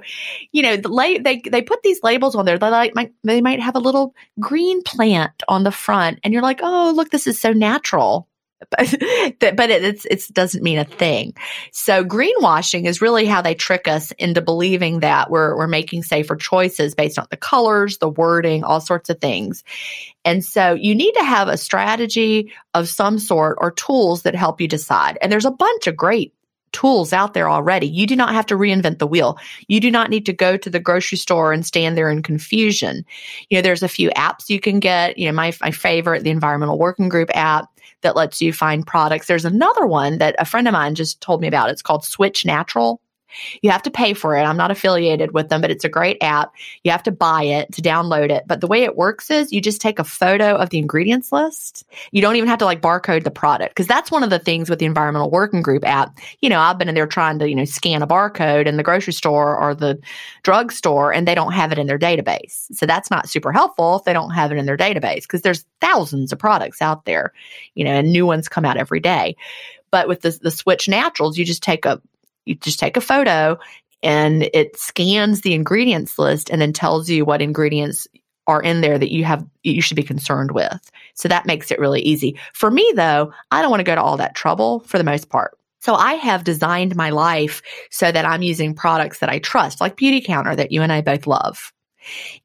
[0.53, 2.59] you know, the la- they they put these labels on there.
[2.59, 6.43] They like might, they might have a little green plant on the front, and you're
[6.43, 8.29] like, oh, look, this is so natural
[8.71, 11.35] but, but it, it's it doesn't mean a thing.
[11.73, 16.37] So greenwashing is really how they trick us into believing that we're we're making safer
[16.37, 19.63] choices based on the colors, the wording, all sorts of things.
[20.25, 24.61] And so you need to have a strategy of some sort or tools that help
[24.61, 25.19] you decide.
[25.21, 26.33] And there's a bunch of great
[26.73, 27.87] tools out there already.
[27.87, 29.39] You do not have to reinvent the wheel.
[29.67, 33.07] You do not need to go to the grocery store and stand there in confusion.
[33.49, 35.17] You know, there's a few apps you can get.
[35.17, 37.71] You know, my, my favorite, the Environmental Working Group app
[38.07, 39.27] that lets you find products.
[39.27, 41.71] There's another one that a friend of mine just told me about.
[41.71, 43.01] It's called Switch Natural.
[43.63, 44.43] You have to pay for it.
[44.43, 46.55] I'm not affiliated with them, but it's a great app.
[46.85, 48.45] You have to buy it to download it.
[48.47, 51.85] But the way it works is you just take a photo of the ingredients list.
[52.13, 54.71] You don't even have to like barcode the product because that's one of the things
[54.71, 56.19] with the environmental working group app.
[56.41, 58.83] You know, I've been in there trying to, you know, scan a barcode in the
[58.83, 59.99] grocery store or the
[60.43, 62.67] drugstore and they don't have it in their database.
[62.73, 65.65] So that's not super helpful if they don't have it in their database because there's
[65.81, 67.33] thousands of products out there,
[67.75, 69.37] you know, and new ones come out every day.
[69.91, 72.01] But with the, the Switch Naturals, you just take a
[72.47, 73.59] you just take a photo
[74.03, 78.07] and it scans the ingredients list and then tells you what ingredients
[78.47, 80.91] are in there that you have you should be concerned with.
[81.15, 82.39] So that makes it really easy.
[82.55, 85.29] For me though, I don't want to go to all that trouble for the most
[85.29, 85.59] part.
[85.81, 89.97] So I have designed my life so that I'm using products that I trust, like
[89.97, 91.73] Beautycounter that you and I both love.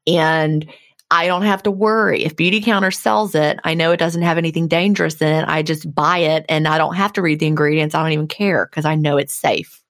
[0.06, 0.70] And
[1.10, 2.24] I don't have to worry.
[2.24, 5.44] If Beautycounter sells it, I know it doesn't have anything dangerous in it.
[5.46, 7.94] I just buy it and I don't have to read the ingredients.
[7.94, 9.81] I don't even care because I know it's safe.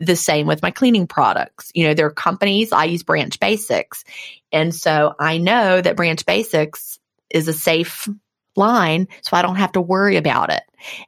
[0.00, 1.70] The same with my cleaning products.
[1.74, 4.04] You know, there are companies, I use Branch Basics.
[4.52, 6.98] And so I know that Branch Basics
[7.30, 8.08] is a safe
[8.56, 10.62] line, so I don't have to worry about it.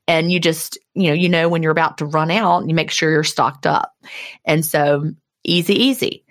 [0.06, 2.90] And you just, you know, you know when you're about to run out, you make
[2.90, 3.92] sure you're stocked up.
[4.44, 5.12] And so
[5.44, 6.24] easy, easy.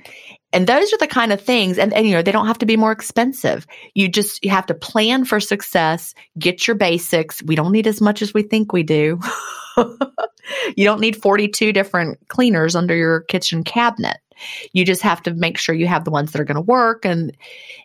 [0.52, 2.66] And those are the kind of things, and, and, you know, they don't have to
[2.66, 3.68] be more expensive.
[3.94, 7.44] You just, you have to plan for success, get your basics.
[7.44, 9.20] We don't need as much as we think we do.
[9.78, 14.18] you don't need 42 different cleaners under your kitchen cabinet.
[14.74, 17.06] You just have to make sure you have the ones that are going to work
[17.06, 17.36] and,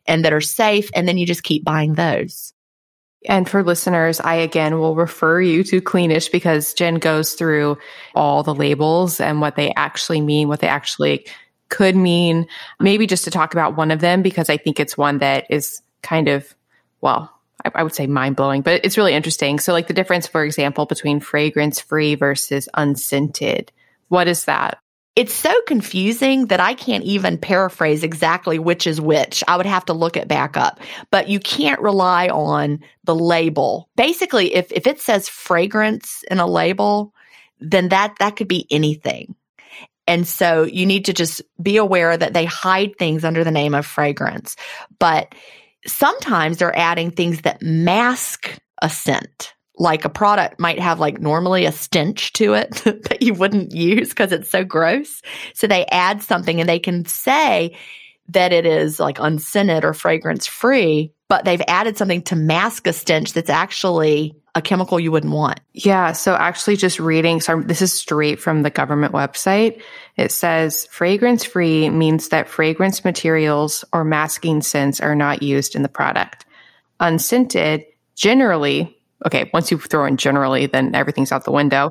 [0.06, 0.88] and that are safe.
[0.94, 2.54] And then you just keep buying those.
[3.26, 7.78] And for listeners, I again will refer you to Cleanish because Gin goes through
[8.14, 11.26] all the labels and what they actually mean, what they actually
[11.68, 12.46] could mean.
[12.80, 15.82] Maybe just to talk about one of them because I think it's one that is
[16.02, 16.54] kind of,
[17.00, 17.30] well,
[17.74, 19.58] I, would say mind blowing, but it's really interesting.
[19.58, 23.72] So, like the difference, for example, between fragrance free versus unscented.
[24.08, 24.78] What is that?
[25.16, 29.44] It's so confusing that I can't even paraphrase exactly which is which.
[29.46, 30.80] I would have to look it back up.
[31.12, 33.88] But you can't rely on the label.
[33.96, 37.14] Basically, if, if it says fragrance in a label,
[37.60, 39.36] then that, that could be anything.
[40.06, 43.74] And so you need to just be aware that they hide things under the name
[43.74, 44.56] of fragrance.
[44.98, 45.34] But
[45.86, 49.54] sometimes they're adding things that mask a scent.
[49.76, 54.10] Like a product might have like normally a stench to it that you wouldn't use
[54.10, 55.20] because it's so gross.
[55.54, 57.76] So they add something and they can say
[58.28, 62.92] that it is like unscented or fragrance free, but they've added something to mask a
[62.92, 65.60] stench that's actually a chemical you wouldn't want.
[65.72, 66.12] Yeah.
[66.12, 69.82] So actually just reading, so this is straight from the government website.
[70.16, 75.82] It says fragrance free means that fragrance materials or masking scents are not used in
[75.82, 76.46] the product.
[77.00, 77.84] Unscented
[78.14, 78.96] generally,
[79.26, 81.90] okay, once you throw in generally, then everything's out the window,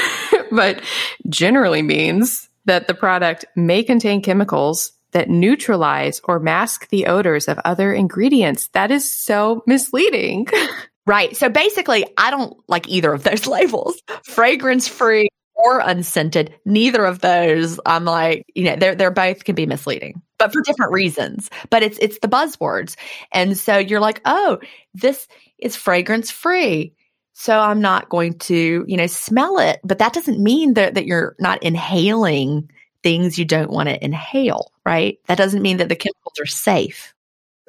[0.50, 0.82] but
[1.28, 7.58] generally means that the product may contain chemicals that neutralize or mask the odors of
[7.64, 8.68] other ingredients.
[8.68, 10.46] That is so misleading.
[11.10, 11.36] Right.
[11.36, 14.00] So basically, I don't like either of those labels.
[14.22, 19.56] Fragrance free or unscented, neither of those I'm like, you know, they're they're both can
[19.56, 21.50] be misleading, but for different reasons.
[21.68, 22.94] But it's it's the buzzwords.
[23.32, 24.60] And so you're like, "Oh,
[24.94, 25.26] this
[25.58, 26.94] is fragrance free."
[27.32, 31.06] So I'm not going to, you know, smell it, but that doesn't mean that that
[31.06, 32.70] you're not inhaling
[33.02, 35.18] things you don't want to inhale, right?
[35.26, 37.12] That doesn't mean that the chemicals are safe.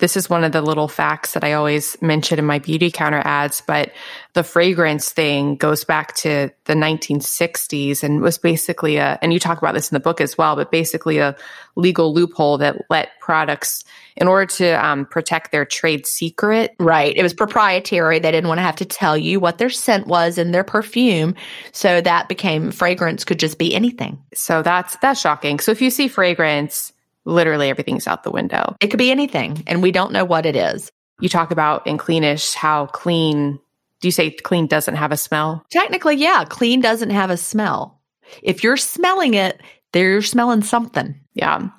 [0.01, 3.61] This is one of the little facts that I always mention in my Beautycounter ads,
[3.61, 3.91] but
[4.33, 9.59] the fragrance thing goes back to the 1960s and was basically a, and you talk
[9.59, 11.37] about this in the book as well, but basically a
[11.75, 13.83] legal loophole that let products,
[14.17, 16.75] in order to um, protect their trade secret.
[16.79, 17.15] Right.
[17.15, 18.17] It was proprietary.
[18.17, 21.35] They didn't want to have to tell you what their scent was in their perfume.
[21.73, 24.21] So that became fragrance could just be anything.
[24.33, 25.59] So that's, that's shocking.
[25.59, 26.91] So if you see fragrance,
[27.25, 28.75] literally everything's out the window.
[28.81, 30.91] It could be anything, and we don't know what it is.
[31.19, 33.59] You talk about in Cleanish how clean,
[33.99, 35.63] do you say clean doesn't have a smell?
[35.69, 38.01] Technically, yeah, clean doesn't have a smell.
[38.41, 39.61] If you're smelling it,
[39.91, 41.19] they're smelling something.
[41.33, 41.69] Yeah.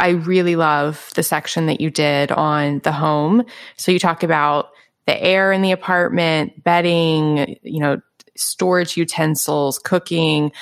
[0.00, 3.44] I really love the section that you did on the home.
[3.76, 4.70] So you talk about
[5.06, 8.00] the air in the apartment, bedding, you know,
[8.36, 10.52] storage utensils, cooking,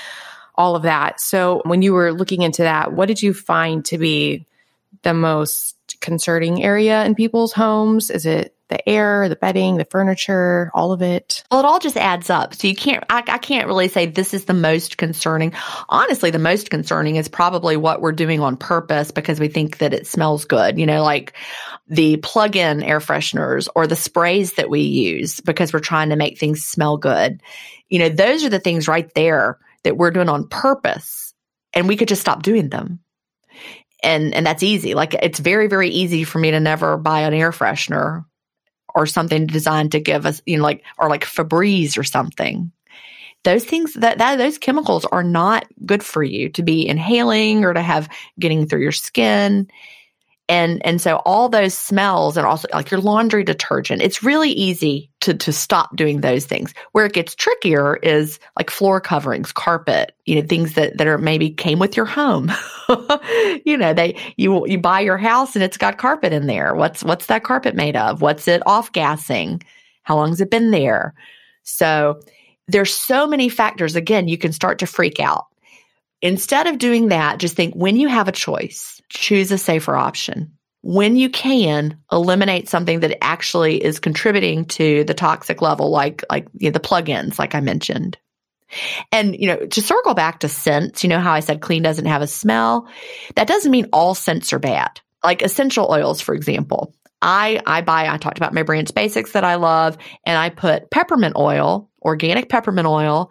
[0.61, 1.21] all of that.
[1.21, 4.45] So when you were looking into that, what did you find to be
[5.03, 8.11] the most concerning area in people's homes?
[8.11, 11.45] Is it the air, the bedding, the furniture, all of it?
[11.51, 12.55] Well, it all just adds up.
[12.55, 15.55] So you can't, I, I, can't really say this is the most concerning.
[15.89, 19.95] Honestly, the most concerning is probably what we're doing on purpose because we think that
[19.95, 20.79] it smells good.
[20.79, 21.33] You know, like
[21.89, 26.17] the plug in air fresheners or the sprays that we use because we're trying to
[26.17, 27.41] make things smell good.
[27.89, 31.35] You know, those are the things right there that we're doing on purpose
[31.72, 33.01] and we could just stop doing them.
[34.03, 34.95] And and that's easy.
[34.95, 38.24] Like it's very very easy for me to never buy an air freshener
[38.95, 42.72] or something designed to give us, you know, like or like Febreze or something.
[43.45, 47.72] Those things that, that those chemicals are not good for you to be inhaling or
[47.72, 48.09] to have
[48.39, 49.70] getting through your skin
[50.51, 55.09] and and so all those smells and also like your laundry detergent it's really easy
[55.20, 56.74] to to stop doing those things.
[56.92, 61.18] Where it gets trickier is like floor coverings carpet you know things that that are
[61.18, 62.53] maybe came with your home.
[63.64, 66.74] You know they you you buy your house and it's got carpet in there.
[66.74, 68.20] What's what's that carpet made of?
[68.20, 69.62] What's it off gassing
[70.03, 71.14] how long has it been there?
[71.62, 72.20] So
[72.66, 75.46] there's so many factors again you can start to freak out.
[76.20, 80.53] Instead of doing that, just think when you have a choice, choose a safer option.
[80.83, 86.49] When you can, eliminate something that actually is contributing to the toxic level, like like
[86.57, 88.17] you know, the plugins, like I mentioned.
[89.13, 92.07] And you know, to circle back to scents, you know how I said clean doesn't
[92.07, 92.89] have a smell.
[93.35, 95.01] That doesn't mean all scents are bad.
[95.23, 96.95] Like essential oils, for example.
[97.21, 98.09] I I buy.
[98.09, 102.49] I talked about my brand's Basics that I love, and I put peppermint oil, organic
[102.49, 103.31] peppermint oil,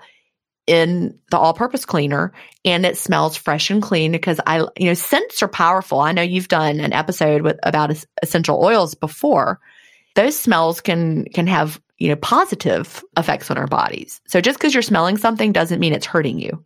[0.69, 2.31] in the all purpose cleaner
[2.63, 5.99] and it smells fresh and clean because I, you know, scents are powerful.
[5.99, 7.91] I know you've done an episode with about
[8.21, 9.59] essential oils before.
[10.13, 14.21] Those smells can, can have, you know, positive effects on our bodies.
[14.27, 16.63] So just because you're smelling something doesn't mean it's hurting you.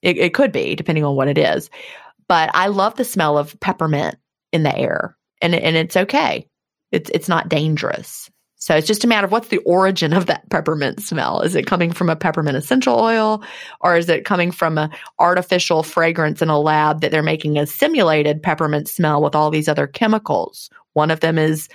[0.00, 1.70] It, it could be depending on what it is.
[2.28, 4.14] But I love the smell of peppermint
[4.52, 6.48] in the air and, and it's okay.
[6.92, 8.30] It's, it's not dangerous.
[8.62, 11.40] So it's just a matter of what's the origin of that peppermint smell.
[11.40, 13.42] Is it coming from a peppermint essential oil
[13.80, 14.88] or is it coming from an
[15.18, 19.66] artificial fragrance in a lab that they're making a simulated peppermint smell with all these
[19.66, 20.70] other chemicals?
[20.92, 21.68] One of them is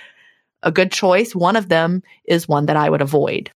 [0.62, 1.34] a good choice.
[1.34, 3.50] One of them is one that I would avoid.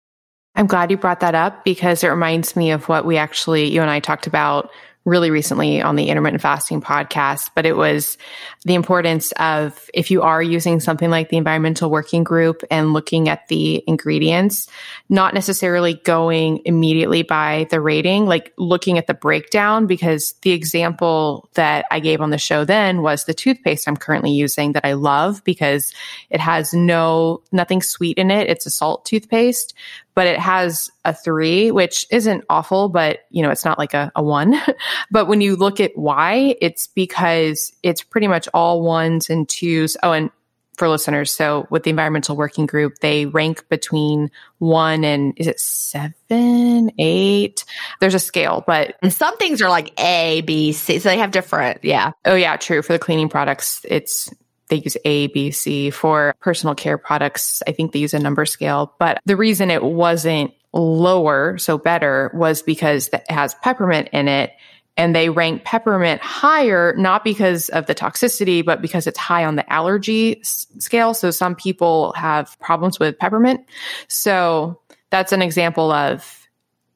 [0.55, 3.81] I'm glad you brought that up because it reminds me of what we actually, you
[3.81, 4.71] and I talked about
[5.05, 8.17] really recently on the intermittent fasting podcast, but it was
[8.65, 13.29] the importance of if you are using something like the environmental working group and looking
[13.29, 14.67] at the ingredients,
[15.07, 21.49] not necessarily going immediately by the rating, like looking at the breakdown, because the example
[21.53, 24.93] that I gave on the show then was the toothpaste I'm currently using that I
[24.93, 25.93] love because
[26.29, 28.49] it has no, nothing sweet in it.
[28.49, 29.73] It's a salt toothpaste,
[30.19, 34.11] but it has a three, which isn't awful, but you know, it's not like a,
[34.17, 34.53] a one.
[35.11, 39.95] but when you look at why, it's because it's pretty much all ones and twos.
[40.03, 40.29] Oh, and
[40.75, 45.57] for listeners, so with the environmental working group, they rank between one and is it
[45.57, 47.63] seven, eight?
[48.01, 50.99] There's a scale, but and some things are like A, B, C.
[50.99, 52.11] So they have different, yeah.
[52.25, 52.81] Oh, yeah, true.
[52.81, 54.29] For the cleaning products, it's
[54.69, 55.89] they use A, B, C.
[55.89, 58.95] For personal care products, I think they use a number scale.
[58.99, 64.51] But the reason it wasn't lower, so better, was because it has peppermint in it
[64.95, 69.55] and they rank peppermint higher, not because of the toxicity, but because it's high on
[69.55, 71.13] the allergy s- scale.
[71.13, 73.65] So some people have problems with peppermint.
[74.09, 76.47] So that's an example of,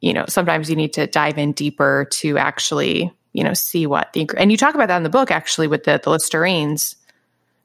[0.01, 4.11] you know, sometimes you need to dive in deeper to actually, you know, see what
[4.11, 6.95] the, and you talk about that in the book actually with the, the Listerines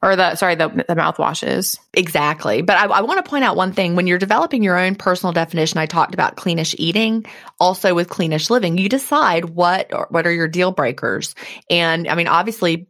[0.01, 1.77] or the sorry the the mouthwashes.
[1.93, 2.61] Exactly.
[2.61, 3.95] But i, I want to point out one thing.
[3.95, 7.25] When you're developing your own personal definition i talked about cleanish eating
[7.59, 11.35] also with cleanish living you decide what what are your deal breakers.
[11.69, 12.87] And i mean obviously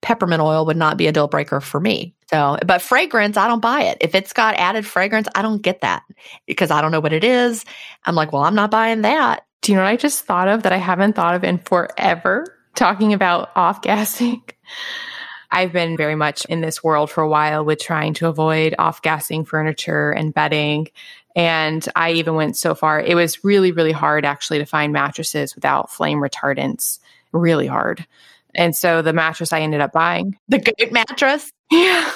[0.00, 2.14] peppermint oil would not be a deal breaker for me.
[2.30, 3.98] So but fragrance i don't buy it.
[4.00, 6.02] If it's got added fragrance i don't get that
[6.46, 7.64] because i don't know what it is.
[8.04, 9.46] I'm like well i'm not buying that.
[9.62, 12.46] Do you know what i just thought of that i haven't thought of in forever?
[12.74, 14.42] Talking about off gassing
[15.52, 19.02] I've been very much in this world for a while with trying to avoid off
[19.02, 20.88] gassing furniture and bedding.
[21.36, 25.54] And I even went so far, it was really, really hard actually to find mattresses
[25.54, 26.98] without flame retardants.
[27.32, 28.06] Really hard.
[28.54, 31.52] And so the mattress I ended up buying, the goat mattress.
[31.70, 32.10] Yeah.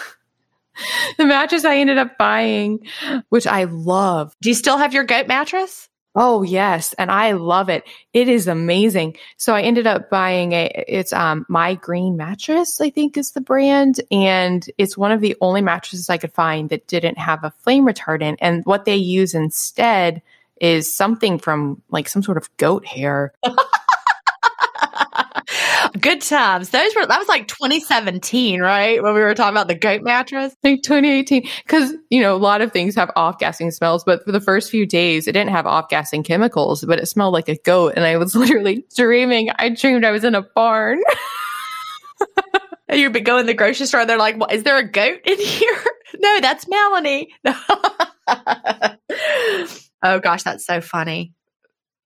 [1.18, 2.86] the mattress I ended up buying,
[3.28, 4.34] which I love.
[4.42, 5.88] Do you still have your goat mattress?
[6.18, 7.84] Oh yes, and I love it.
[8.14, 9.18] It is amazing.
[9.36, 13.42] So I ended up buying a it's um my green mattress, I think is the
[13.42, 17.50] brand, and it's one of the only mattresses I could find that didn't have a
[17.58, 20.22] flame retardant and what they use instead
[20.58, 23.34] is something from like some sort of goat hair.
[26.00, 26.70] Good times.
[26.70, 29.02] Those were that was like 2017, right?
[29.02, 30.54] When we were talking about the goat mattress.
[30.64, 31.48] Like 2018.
[31.68, 34.70] Cause, you know, a lot of things have off gassing smells, but for the first
[34.70, 37.92] few days it didn't have off gassing chemicals, but it smelled like a goat.
[37.96, 39.50] And I was literally dreaming.
[39.56, 41.00] I dreamed I was in a barn.
[42.92, 44.00] You'd be going to the grocery store.
[44.00, 45.84] And they're like, "Is there a goat in here?"
[46.18, 47.34] no, that's Melanie.
[50.02, 51.32] oh gosh, that's so funny.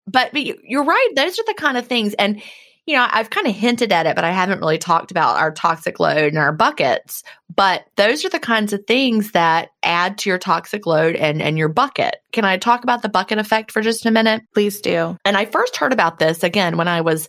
[0.06, 1.08] But, but you're right.
[1.14, 2.42] Those are the kind of things, and
[2.86, 5.52] you know, I've kind of hinted at it, but I haven't really talked about our
[5.52, 7.22] toxic load and our buckets.
[7.54, 11.58] But those are the kinds of things that add to your toxic load and, and
[11.58, 12.16] your bucket.
[12.32, 14.42] Can I talk about the bucket effect for just a minute?
[14.54, 15.16] Please do.
[15.24, 17.28] And I first heard about this again when I was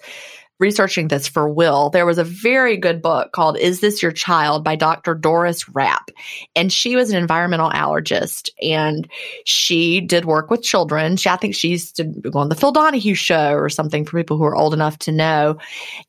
[0.61, 4.63] researching this for Will, there was a very good book called Is This Your Child
[4.63, 5.15] by Dr.
[5.15, 6.11] Doris Rapp.
[6.55, 9.09] And she was an environmental allergist and
[9.43, 11.17] she did work with children.
[11.17, 14.17] She, I think she used to go on the Phil Donahue show or something for
[14.17, 15.57] people who are old enough to know.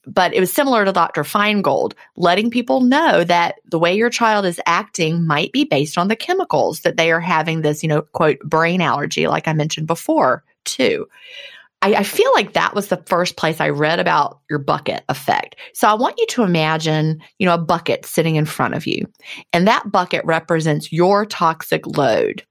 [0.06, 1.22] But it was similar to Dr.
[1.22, 6.08] Feingold, letting people know that the way your child is acting might be based on
[6.08, 9.86] the chemicals that they are having this, you know, quote, brain allergy, like I mentioned
[9.86, 11.08] before, too.
[11.82, 15.56] I, I, feel like that was the first place I read about your bucket effect.
[15.74, 19.06] So I want you to imagine, you know, a bucket sitting in front of you,
[19.52, 22.44] and that bucket represents your toxic load.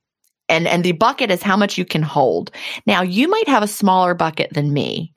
[0.50, 2.52] And, and the bucket is how much you can hold.
[2.86, 5.14] Now, you might have a smaller bucket than me,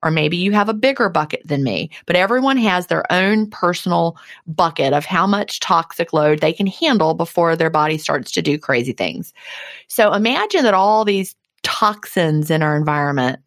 [0.00, 4.16] or maybe you have a bigger bucket than me, but everyone has their own personal
[4.46, 8.58] bucket of how much toxic load they can handle before their body starts to do
[8.58, 9.34] crazy things.
[9.88, 13.40] So imagine that all these toxins in our environment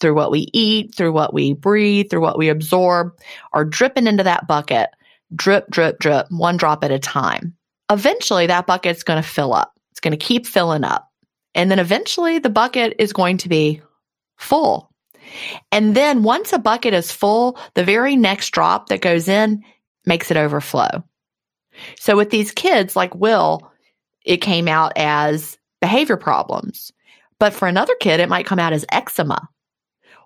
[0.00, 3.12] through what we eat, through what we breathe, through what we absorb,
[3.52, 4.90] are dripping into that bucket,
[5.34, 7.54] drip, drip, drip, one drop at a time.
[7.90, 9.72] Eventually, that bucket's going to fill up.
[9.90, 11.08] It's going to keep filling up.
[11.54, 13.82] And then eventually, the bucket is going to be
[14.36, 14.90] full.
[15.70, 19.62] And then once a bucket is full, the very next drop that goes in
[20.06, 21.04] makes it overflow.
[21.98, 23.70] So with these kids like Will,
[24.24, 26.92] it came out as behavior problems.
[27.38, 29.48] But for another kid, it might come out as eczema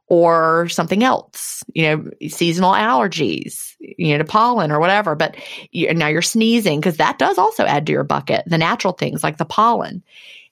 [0.09, 5.15] or something else, you know, seasonal allergies, you know, to pollen or whatever.
[5.15, 5.37] But
[5.73, 9.23] you, now you're sneezing because that does also add to your bucket, the natural things
[9.23, 10.03] like the pollen.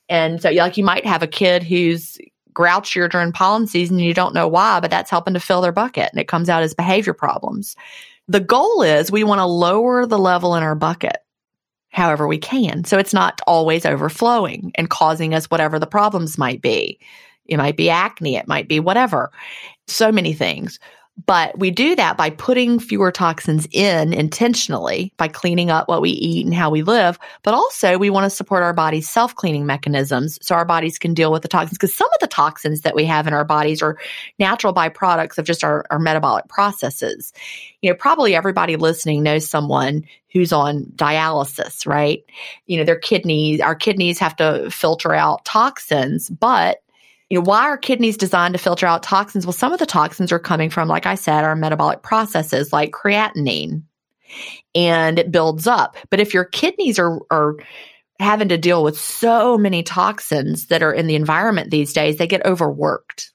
[0.08, 2.18] And so, like, you might have a kid who's
[2.54, 5.72] grouchier during pollen season and you don't know why, but that's helping to fill their
[5.72, 7.76] bucket and it comes out as behavior problems.
[8.28, 11.16] The goal is we want to lower the level in our bucket
[11.92, 12.84] however we can.
[12.84, 16.98] So it's not always overflowing and causing us whatever the problems might be.
[17.52, 19.30] It might be acne, it might be whatever.
[19.86, 20.78] So many things.
[21.26, 26.10] But we do that by putting fewer toxins in intentionally by cleaning up what we
[26.10, 27.18] eat and how we live.
[27.42, 31.12] But also, we want to support our body's self cleaning mechanisms so our bodies can
[31.12, 31.76] deal with the toxins.
[31.76, 33.98] Because some of the toxins that we have in our bodies are
[34.38, 37.32] natural byproducts of just our, our metabolic processes.
[37.82, 42.24] You know, probably everybody listening knows someone who's on dialysis, right?
[42.66, 46.82] You know, their kidneys, our kidneys have to filter out toxins, but
[47.32, 49.46] you know, why are kidneys designed to filter out toxins?
[49.46, 52.90] Well, some of the toxins are coming from, like I said, our metabolic processes like
[52.90, 53.84] creatinine
[54.74, 55.96] and it builds up.
[56.10, 57.56] But if your kidneys are, are
[58.20, 62.26] having to deal with so many toxins that are in the environment these days, they
[62.26, 63.32] get overworked.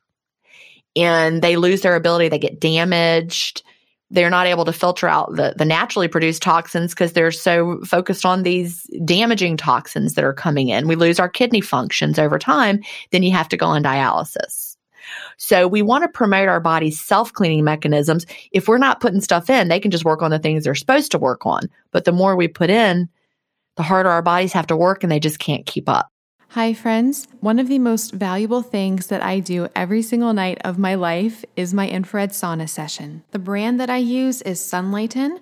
[0.95, 3.64] and they lose their ability, they get damaged.
[4.10, 8.26] They're not able to filter out the, the naturally produced toxins because they're so focused
[8.26, 10.88] on these damaging toxins that are coming in.
[10.88, 12.82] We lose our kidney functions over time.
[13.12, 14.78] Then you have to go on dialysis.
[15.38, 18.26] So we want to promote our body's self cleaning mechanisms.
[18.52, 21.12] If we're not putting stuff in, they can just work on the things they're supposed
[21.12, 21.70] to work on.
[21.92, 23.10] But the more we put in,
[23.76, 26.10] the harder our bodies have to work and they just can't keep up.
[26.52, 27.28] Hi, friends.
[27.41, 31.44] One of the most valuable things that I do every single night of my life
[31.57, 33.24] is my infrared sauna session.
[33.32, 35.41] The brand that I use is Sunlighten.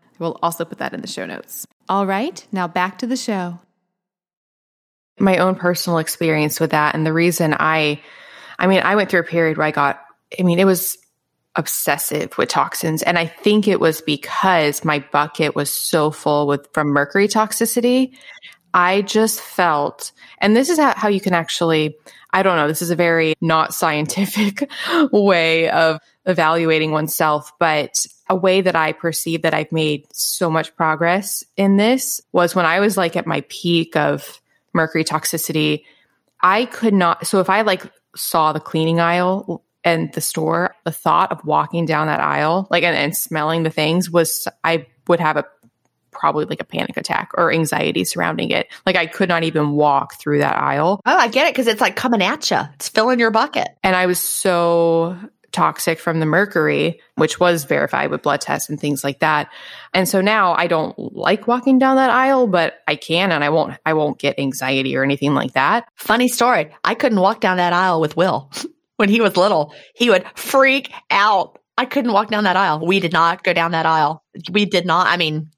[0.21, 1.65] We'll also put that in the show notes.
[1.89, 3.59] All right, now back to the show.
[5.19, 7.99] My own personal experience with that and the reason I
[8.59, 9.99] I mean, I went through a period where I got
[10.39, 10.95] I mean, it was
[11.55, 16.71] obsessive with toxins and I think it was because my bucket was so full with
[16.71, 18.15] from mercury toxicity.
[18.75, 21.95] I just felt and this is how, you can actually
[22.31, 24.69] I don't know, this is a very not scientific
[25.11, 30.75] way of evaluating oneself, but a way that I perceive that I've made so much
[30.75, 34.41] progress in this was when I was like at my peak of
[34.73, 35.83] mercury toxicity.
[36.41, 37.83] I could not, so if I like
[38.15, 42.83] saw the cleaning aisle and the store, the thought of walking down that aisle, like,
[42.83, 45.45] and, and smelling the things was, I would have a
[46.11, 48.67] probably like a panic attack or anxiety surrounding it.
[48.85, 51.01] Like I could not even walk through that aisle.
[51.05, 52.59] Oh, I get it because it's like coming at you.
[52.75, 53.69] It's filling your bucket.
[53.83, 55.17] And I was so
[55.51, 59.49] toxic from the mercury, which was verified with blood tests and things like that.
[59.93, 63.49] And so now I don't like walking down that aisle, but I can and I
[63.49, 65.87] won't I won't get anxiety or anything like that.
[65.95, 66.73] Funny story.
[66.83, 68.51] I couldn't walk down that aisle with Will.
[68.97, 71.57] when he was little, he would freak out.
[71.77, 72.85] I couldn't walk down that aisle.
[72.85, 74.23] We did not go down that aisle.
[74.51, 75.07] We did not.
[75.07, 75.49] I mean,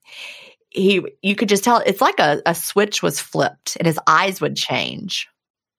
[0.70, 4.41] he you could just tell it's like a, a switch was flipped and his eyes
[4.41, 5.28] would change.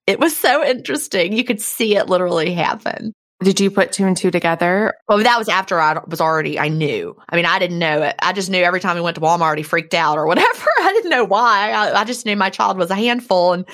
[0.07, 1.33] It was so interesting.
[1.33, 3.15] You could see it literally happen.
[3.45, 4.95] Did you put two and two together?
[5.07, 7.15] Well, that was after I was already, I knew.
[7.29, 8.15] I mean, I didn't know it.
[8.21, 10.67] I just knew every time we went to Walmart, he freaked out or whatever.
[10.81, 11.71] I didn't know why.
[11.73, 13.53] I, I just knew my child was a handful.
[13.53, 13.67] And,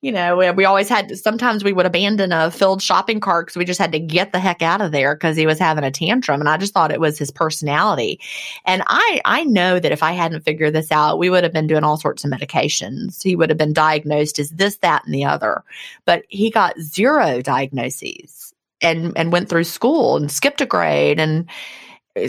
[0.00, 3.58] you know, we, we always had, sometimes we would abandon a filled shopping cart because
[3.58, 5.90] we just had to get the heck out of there because he was having a
[5.90, 6.40] tantrum.
[6.40, 8.18] And I just thought it was his personality.
[8.64, 11.66] And I, I know that if I hadn't figured this out, we would have been
[11.66, 13.22] doing all sorts of medications.
[13.22, 15.62] He would have been diagnosed as this, that, and the other.
[16.06, 18.41] But he got zero diagnoses
[18.82, 21.48] and and went through school and skipped a grade and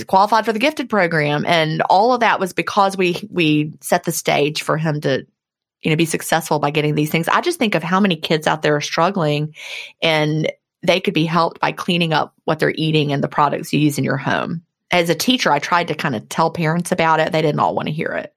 [0.08, 1.46] qualified for the gifted program.
[1.46, 5.26] And all of that was because we we set the stage for him to
[5.82, 7.28] you know be successful by getting these things.
[7.28, 9.56] I just think of how many kids out there are struggling
[10.02, 10.52] and
[10.86, 13.98] they could be helped by cleaning up what they're eating and the products you use
[13.98, 14.64] in your home.
[14.92, 17.32] As a teacher i tried to kind of tell parents about it.
[17.32, 18.34] They didn't all want to hear it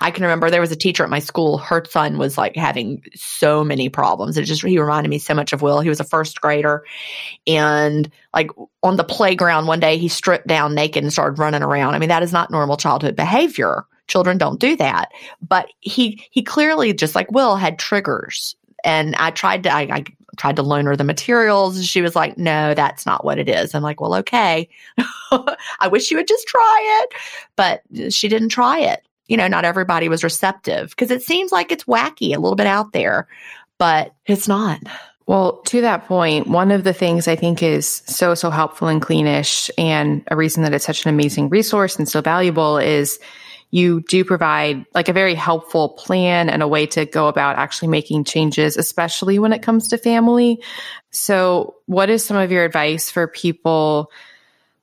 [0.00, 1.58] I can remember there was a teacher at my school.
[1.58, 4.36] Her son was like having so many problems.
[4.36, 5.80] It just, he reminded me so much of Will.
[5.80, 6.84] He was a first grader.
[7.46, 8.50] And like
[8.82, 11.94] on the playground one day, he stripped down naked and started running around.
[11.94, 13.84] I mean, that is not normal childhood behavior.
[14.06, 15.12] Children don't do that.
[15.46, 18.56] But he, he clearly, just like Will, had triggers.
[18.84, 20.04] And I tried to, I, I
[20.36, 21.84] tried to loan her the materials.
[21.86, 23.74] She was like, no, that's not what it is.
[23.74, 24.68] I'm like, well, okay.
[25.30, 27.14] I wish you would just try it.
[27.56, 31.72] But she didn't try it you know, not everybody was receptive because it seems like
[31.72, 33.26] it's wacky, a little bit out there,
[33.78, 34.80] but it's not.
[35.26, 39.00] Well, to that point, one of the things I think is so, so helpful in
[39.00, 43.18] Cleanish and a reason that it's such an amazing resource and so valuable is
[43.70, 47.88] you do provide like a very helpful plan and a way to go about actually
[47.88, 50.62] making changes, especially when it comes to family.
[51.10, 54.12] So, what is some of your advice for people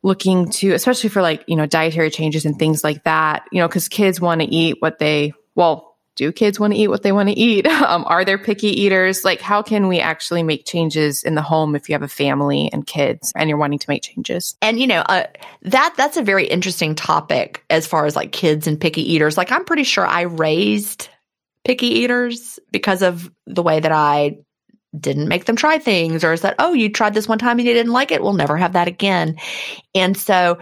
[0.03, 3.67] looking to, especially for like, you know, dietary changes and things like that, you know,
[3.67, 7.11] because kids want to eat what they, well, do kids want to eat what they
[7.11, 7.67] want to eat?
[7.91, 9.25] Um, are there picky eaters?
[9.25, 12.69] Like, how can we actually make changes in the home if you have a family
[12.71, 14.55] and kids and you're wanting to make changes?
[14.61, 15.25] And you know, uh,
[15.63, 19.35] that that's a very interesting topic as far as like kids and picky eaters.
[19.35, 21.09] Like, I'm pretty sure I raised
[21.65, 24.37] picky eaters because of the way that I
[24.99, 27.67] didn't make them try things, or is that oh, you tried this one time and
[27.67, 28.21] you didn't like it?
[28.21, 29.37] We'll never have that again.
[29.95, 30.59] And so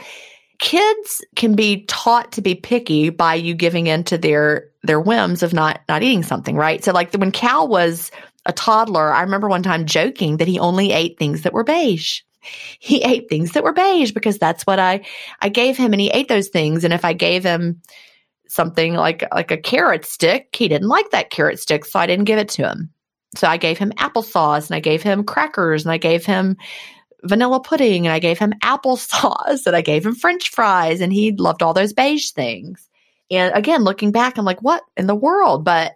[0.60, 5.42] kids can be taught to be picky by you giving in to their their whims
[5.44, 6.84] of not not eating something, right?
[6.84, 8.12] So like when Cal was
[8.46, 12.22] a toddler, I remember one time joking that he only ate things that were beige.
[12.80, 15.06] He ate things that were beige because that's what I
[15.42, 17.82] I gave him and he ate those things and if I gave him
[18.48, 22.26] something like like a carrot stick, he didn't like that carrot stick, so I didn't
[22.26, 22.92] give it to him.
[23.36, 26.58] So I gave him applesauce and I gave him crackers and I gave him
[27.24, 31.32] vanilla pudding and I gave him applesauce and I gave him french fries and he
[31.34, 32.88] loved all those beige things.
[33.32, 35.64] And again, looking back, I'm like, what in the world?
[35.64, 35.94] But,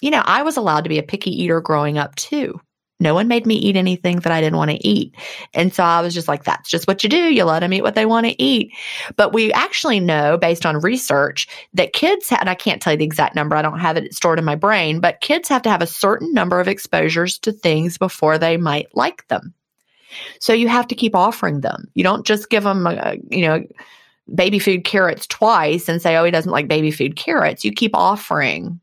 [0.00, 2.58] you know, I was allowed to be a picky eater growing up too.
[3.02, 5.14] No one made me eat anything that I didn't want to eat.
[5.52, 7.32] And so I was just like, that's just what you do.
[7.32, 8.72] You let them eat what they want to eat.
[9.16, 13.04] But we actually know based on research that kids, and I can't tell you the
[13.04, 15.82] exact number, I don't have it stored in my brain, but kids have to have
[15.82, 19.52] a certain number of exposures to things before they might like them.
[20.38, 21.88] So you have to keep offering them.
[21.94, 23.64] You don't just give them, a, uh, you know,
[24.32, 27.64] baby food carrots twice and say, oh, he doesn't like baby food carrots.
[27.64, 28.78] You keep offering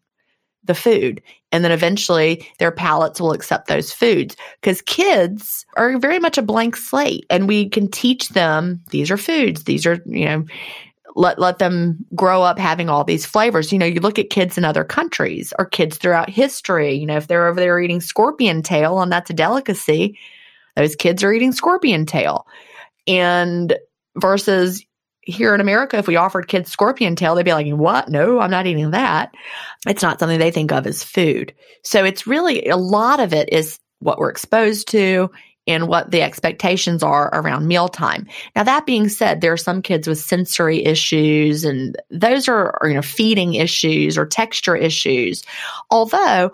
[0.69, 1.21] the food.
[1.51, 6.43] And then eventually their palates will accept those foods because kids are very much a
[6.43, 9.63] blank slate and we can teach them these are foods.
[9.63, 10.45] These are, you know,
[11.15, 13.73] let, let them grow up having all these flavors.
[13.73, 17.17] You know, you look at kids in other countries or kids throughout history, you know,
[17.17, 20.19] if they're over there eating scorpion tail and that's a delicacy,
[20.75, 22.45] those kids are eating scorpion tail.
[23.07, 23.75] And
[24.15, 24.85] versus
[25.29, 28.09] here in America, if we offered kids scorpion tail, they'd be like, what?
[28.09, 29.33] No, I'm not eating that.
[29.87, 31.53] It's not something they think of as food.
[31.83, 35.29] So it's really a lot of it is what we're exposed to
[35.67, 38.27] and what the expectations are around mealtime.
[38.55, 42.89] Now, that being said, there are some kids with sensory issues and those are, are
[42.89, 45.43] you know, feeding issues or texture issues.
[45.91, 46.51] Although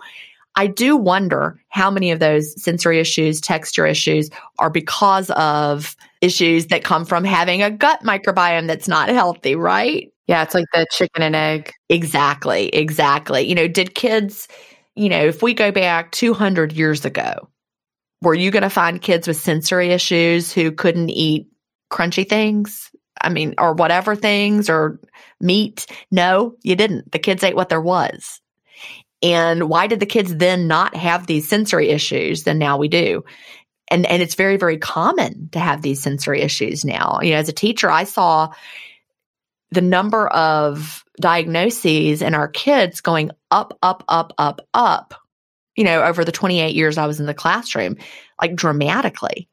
[0.57, 4.29] I do wonder how many of those sensory issues, texture issues
[4.59, 10.11] are because of issues that come from having a gut microbiome that's not healthy, right?
[10.27, 11.71] Yeah, it's like the chicken and egg.
[11.89, 13.41] Exactly, exactly.
[13.43, 14.47] You know, did kids,
[14.95, 17.49] you know, if we go back 200 years ago,
[18.21, 21.47] were you going to find kids with sensory issues who couldn't eat
[21.91, 22.91] crunchy things?
[23.21, 24.99] I mean, or whatever things or
[25.41, 25.85] meat?
[26.11, 27.11] No, you didn't.
[27.11, 28.41] The kids ate what there was.
[29.25, 32.43] And why did the kids then not have these sensory issues?
[32.43, 33.25] Then now we do.
[33.89, 37.19] And, and it's very, very common to have these sensory issues now.
[37.23, 38.53] You know, as a teacher, I saw
[39.71, 45.15] the number of diagnoses in our kids going up, up, up, up, up,
[45.75, 47.97] you know, over the 28 years I was in the classroom,
[48.39, 49.49] like dramatically.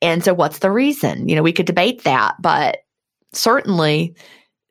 [0.00, 1.28] And so, what's the reason?
[1.28, 2.78] You know, we could debate that, but
[3.32, 4.16] certainly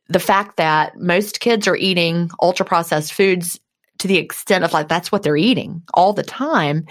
[0.10, 3.58] the fact that most kids are eating ultra processed foods
[4.02, 6.88] to the extent of like that's what they're eating all the time.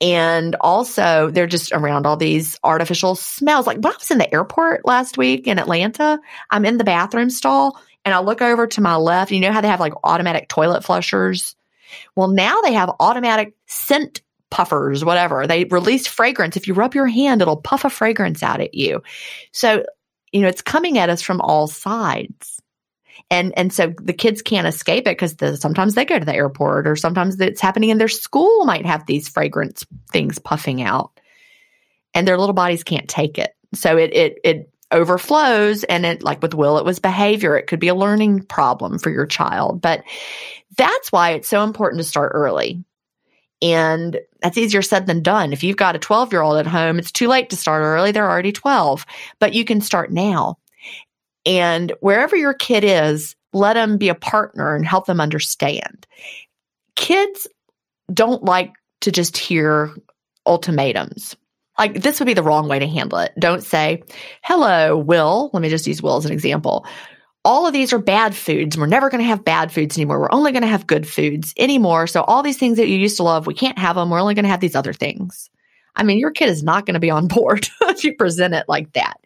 [0.00, 3.66] And also they're just around all these artificial smells.
[3.66, 6.20] Like when I was in the airport last week in Atlanta,
[6.50, 9.32] I'm in the bathroom stall and I look over to my left.
[9.32, 11.56] You know how they have like automatic toilet flushers?
[12.14, 15.48] Well, now they have automatic scent puffers, whatever.
[15.48, 16.56] They release fragrance.
[16.56, 19.02] If you rub your hand, it'll puff a fragrance out at you.
[19.50, 19.84] So,
[20.30, 22.60] you know, it's coming at us from all sides
[23.30, 26.34] and and so the kids can't escape it because the, sometimes they go to the
[26.34, 31.18] airport or sometimes it's happening in their school might have these fragrance things puffing out
[32.14, 36.42] and their little bodies can't take it so it it it overflows and it like
[36.42, 40.04] with will it was behavior it could be a learning problem for your child but
[40.76, 42.84] that's why it's so important to start early
[43.62, 45.54] and that's easier said than done.
[45.54, 48.12] If you've got a 12 year old at home, it's too late to start early.
[48.12, 49.06] They're already 12,
[49.38, 50.58] but you can start now.
[51.46, 56.06] And wherever your kid is, let them be a partner and help them understand.
[56.96, 57.46] Kids
[58.12, 58.72] don't like
[59.02, 59.94] to just hear
[60.46, 61.36] ultimatums.
[61.78, 63.32] Like, this would be the wrong way to handle it.
[63.38, 64.02] Don't say,
[64.42, 65.50] Hello, Will.
[65.52, 66.86] Let me just use Will as an example.
[67.44, 68.78] All of these are bad foods.
[68.78, 70.20] We're never going to have bad foods anymore.
[70.20, 72.06] We're only going to have good foods anymore.
[72.06, 74.08] So, all these things that you used to love, we can't have them.
[74.08, 75.50] We're only going to have these other things.
[75.96, 78.68] I mean, your kid is not going to be on board if you present it
[78.68, 79.20] like that.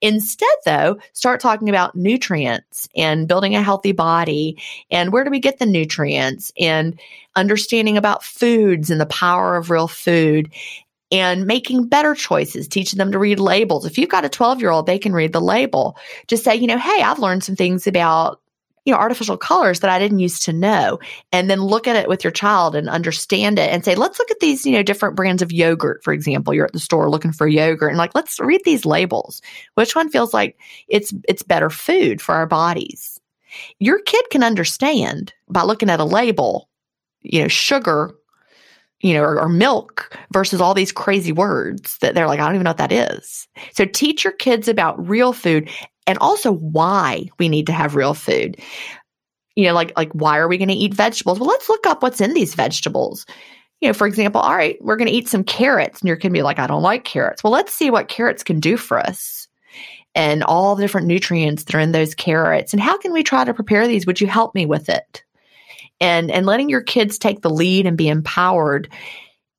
[0.00, 4.60] Instead, though, start talking about nutrients and building a healthy body
[4.90, 6.98] and where do we get the nutrients and
[7.36, 10.52] understanding about foods and the power of real food
[11.10, 13.86] and making better choices, teaching them to read labels.
[13.86, 15.96] If you've got a 12 year old, they can read the label.
[16.26, 18.40] Just say, you know, hey, I've learned some things about
[18.88, 20.98] you know, artificial colors that I didn't used to know.
[21.30, 24.30] And then look at it with your child and understand it and say, let's look
[24.30, 26.54] at these, you know, different brands of yogurt, for example.
[26.54, 29.42] You're at the store looking for yogurt and like, let's read these labels.
[29.74, 30.58] Which one feels like
[30.88, 33.20] it's it's better food for our bodies?
[33.78, 36.70] Your kid can understand by looking at a label,
[37.20, 38.14] you know, sugar
[39.00, 42.56] you know, or, or, milk versus all these crazy words that they're like, I don't
[42.56, 43.46] even know what that is.
[43.72, 45.70] So teach your kids about real food
[46.08, 48.56] and also why we need to have real food.
[49.54, 51.38] You know, like like why are we going to eat vegetables?
[51.38, 53.26] Well, let's look up what's in these vegetables.
[53.80, 56.32] You know, for example, all right, we're going to eat some carrots, and your kid
[56.32, 57.44] be like, I don't like carrots.
[57.44, 59.46] Well, let's see what carrots can do for us
[60.14, 62.72] and all the different nutrients that are in those carrots.
[62.72, 64.06] And how can we try to prepare these?
[64.06, 65.22] Would you help me with it?
[66.00, 68.88] And and letting your kids take the lead and be empowered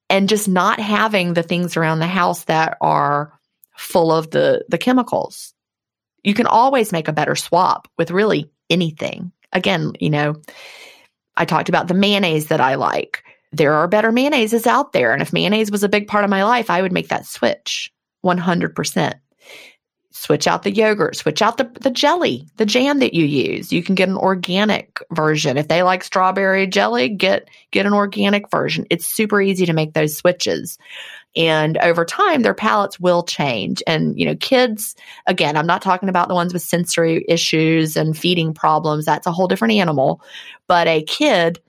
[0.10, 3.40] and just not having the things around the house that are
[3.78, 5.54] full of the the chemicals
[6.24, 9.32] you can always make a better swap with really anything.
[9.52, 10.36] Again, you know,
[11.36, 13.24] I talked about the mayonnaise that I like.
[13.52, 15.14] There are better mayonnaises out there.
[15.14, 17.92] And if mayonnaise was a big part of my life, I would make that switch
[18.24, 19.14] 100%.
[20.12, 23.72] Switch out the yogurt, switch out the, the jelly, the jam that you use.
[23.72, 25.58] You can get an organic version.
[25.58, 28.86] If they like strawberry jelly, get get an organic version.
[28.90, 30.78] It's super easy to make those switches.
[31.36, 33.84] And over time, their palates will change.
[33.86, 34.96] And, you know, kids,
[35.28, 39.06] again, I'm not talking about the ones with sensory issues and feeding problems.
[39.06, 40.22] That's a whole different animal.
[40.68, 41.60] But a kid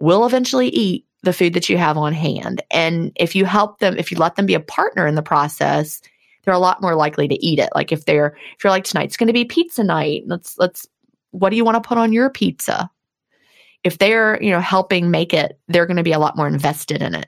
[0.00, 2.62] will eventually eat the food that you have on hand.
[2.70, 6.00] And if you help them, if you let them be a partner in the process,
[6.42, 7.68] they're a lot more likely to eat it.
[7.74, 10.86] Like if they're, if you're like, tonight's going to be pizza night, let's, let's,
[11.32, 12.90] what do you want to put on your pizza?
[13.84, 17.02] If they're, you know, helping make it, they're going to be a lot more invested
[17.02, 17.26] in it.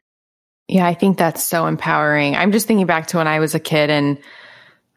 [0.72, 2.34] Yeah, I think that's so empowering.
[2.34, 4.16] I'm just thinking back to when I was a kid and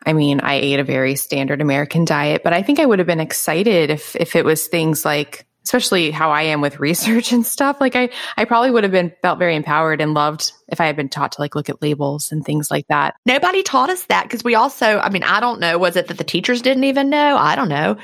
[0.06, 3.08] I mean, I ate a very standard American diet, but I think I would have
[3.08, 7.46] been excited if if it was things like especially how I am with research and
[7.46, 7.82] stuff.
[7.82, 10.96] Like I I probably would have been felt very empowered and loved if I had
[10.96, 13.16] been taught to like look at labels and things like that.
[13.26, 16.18] Nobody taught us that because we also, I mean, I don't know, was it that
[16.18, 17.36] the teachers didn't even know?
[17.36, 17.98] I don't know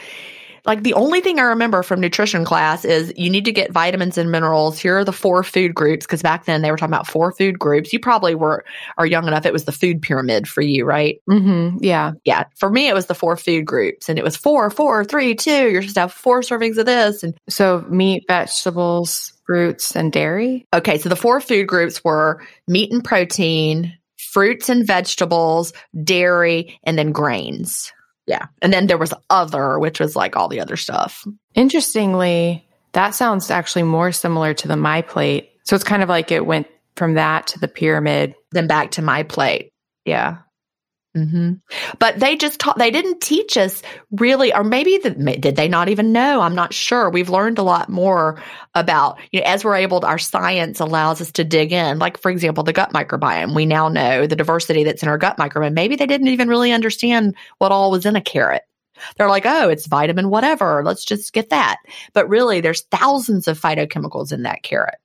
[0.65, 4.17] like the only thing I remember from nutrition class is you need to get vitamins
[4.17, 4.79] and minerals.
[4.79, 7.57] Here are the four food groups because back then they were talking about four food
[7.57, 7.93] groups.
[7.93, 8.63] You probably were
[8.97, 9.45] are young enough.
[9.45, 11.19] It was the food pyramid for you, right?
[11.29, 11.83] Mm-hmm.
[11.83, 12.45] Yeah, yeah.
[12.57, 15.69] For me, it was the four food groups, and it was four, four, three, two.
[15.69, 20.65] You're supposed to have four servings of this, and so meat, vegetables, fruits, and dairy.
[20.73, 25.73] Okay, so the four food groups were meat and protein, fruits and vegetables,
[26.03, 27.91] dairy, and then grains.
[28.27, 28.47] Yeah.
[28.61, 31.25] And then there was other, which was like all the other stuff.
[31.55, 35.49] Interestingly, that sounds actually more similar to the my plate.
[35.63, 39.01] So it's kind of like it went from that to the pyramid, then back to
[39.01, 39.71] my plate.
[40.05, 40.37] Yeah.
[41.15, 41.55] Mm-hmm.
[41.99, 43.81] But they just taught, they didn't teach us
[44.11, 46.39] really, or maybe the, did they not even know?
[46.39, 47.09] I'm not sure.
[47.09, 48.41] We've learned a lot more
[48.75, 51.99] about, you know, as we're able to, our science allows us to dig in.
[51.99, 53.53] Like, for example, the gut microbiome.
[53.53, 55.73] We now know the diversity that's in our gut microbiome.
[55.73, 58.63] Maybe they didn't even really understand what all was in a carrot.
[59.17, 60.81] They're like, oh, it's vitamin whatever.
[60.85, 61.77] Let's just get that.
[62.13, 64.95] But really, there's thousands of phytochemicals in that carrot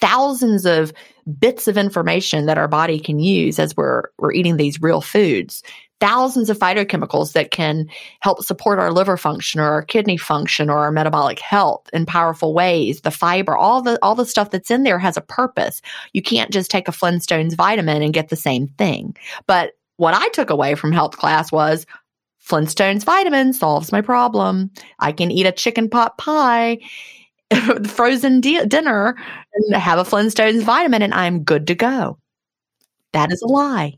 [0.00, 0.92] thousands of
[1.38, 5.62] bits of information that our body can use as we're we're eating these real foods.
[6.00, 7.86] Thousands of phytochemicals that can
[8.20, 12.54] help support our liver function or our kidney function or our metabolic health in powerful
[12.54, 13.02] ways.
[13.02, 15.82] The fiber all the all the stuff that's in there has a purpose.
[16.12, 19.16] You can't just take a flintstones vitamin and get the same thing.
[19.46, 21.84] But what i took away from health class was
[22.42, 24.70] flintstones vitamin solves my problem.
[24.98, 26.78] I can eat a chicken pot pie
[27.86, 29.16] frozen di- dinner
[29.54, 32.18] and have a Flintstones vitamin and I'm good to go.
[33.12, 33.94] That is a lie.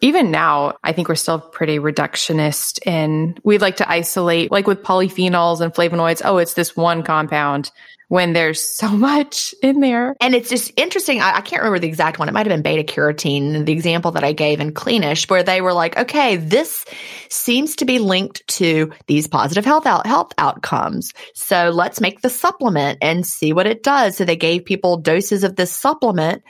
[0.00, 4.82] Even now, I think we're still pretty reductionist in we like to isolate, like with
[4.82, 6.22] polyphenols and flavonoids.
[6.24, 7.72] Oh, it's this one compound
[8.08, 10.16] when there's so much in there.
[10.20, 11.20] And it's just interesting.
[11.20, 12.28] I, I, can't remember the exact one.
[12.28, 15.60] It might have been beta carotene, the example that I gave in Cleanish, where they
[15.60, 16.84] were like, okay, this
[17.28, 21.12] seems to be linked to these positive health out, health outcomes.
[21.34, 24.16] So let's make the supplement and see what it does.
[24.16, 26.42] So they gave people doses of this supplement.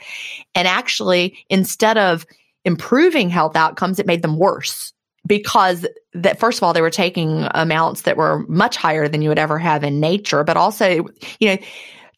[0.55, 2.25] And actually, instead of
[2.65, 4.93] improving health outcomes, it made them worse
[5.29, 9.29] because that first of all they were taking amounts that were much higher than you
[9.29, 11.05] would ever have in nature but also
[11.39, 11.57] you know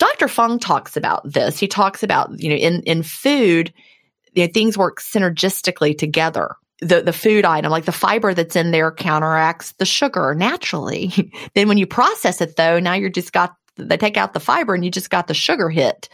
[0.02, 1.60] dr fung talks about this.
[1.60, 3.72] He talks about you know in in food
[4.34, 6.56] you know, things work synergistically together.
[6.80, 11.12] The the food item like the fiber that's in there counteracts the sugar naturally.
[11.54, 14.74] Then when you process it though now you're just got they take out the fiber
[14.74, 16.10] and you just got the sugar hit.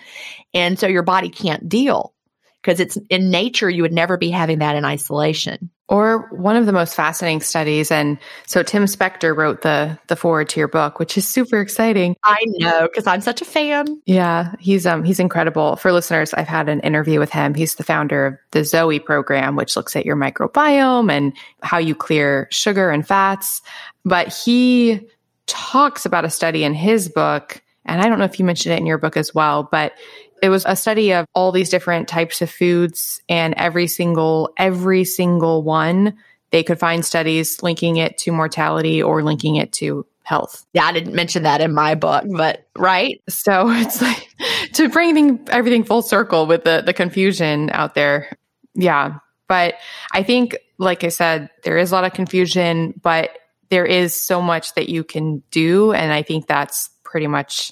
[0.53, 2.13] And so your body can't deal
[2.61, 6.65] because it's in nature you would never be having that in isolation Or one of
[6.65, 7.91] the most fascinating studies.
[7.91, 12.17] And so Tim Spector wrote the the foreword to your book, which is super exciting.
[12.25, 14.01] I know because I'm such a fan.
[14.05, 15.77] Yeah, he's um he's incredible.
[15.77, 17.53] For listeners, I've had an interview with him.
[17.53, 21.31] He's the founder of the Zoe program, which looks at your microbiome and
[21.61, 23.61] how you clear sugar and fats.
[24.03, 25.07] But he
[25.45, 28.79] talks about a study in his book, and I don't know if you mentioned it
[28.79, 29.93] in your book as well, but
[30.41, 35.03] it was a study of all these different types of foods and every single every
[35.03, 36.17] single one
[36.51, 40.65] they could find studies linking it to mortality or linking it to health.
[40.73, 43.21] Yeah, I didn't mention that in my book, but right.
[43.29, 44.29] So it's like
[44.73, 48.35] to bring everything full circle with the the confusion out there.
[48.73, 49.75] Yeah, but
[50.11, 53.31] I think like I said there is a lot of confusion, but
[53.69, 57.71] there is so much that you can do and I think that's pretty much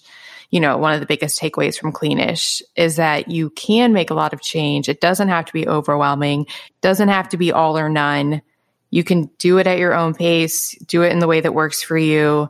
[0.56, 4.14] you know, one of the biggest takeaways from Cleanish is that you can make a
[4.14, 4.88] lot of change.
[4.88, 6.48] It doesn't have to be overwhelming,
[6.80, 8.42] doesn't have to be all or none.
[8.90, 11.84] You can do it at your own pace, do it in the way that works
[11.84, 12.50] for you.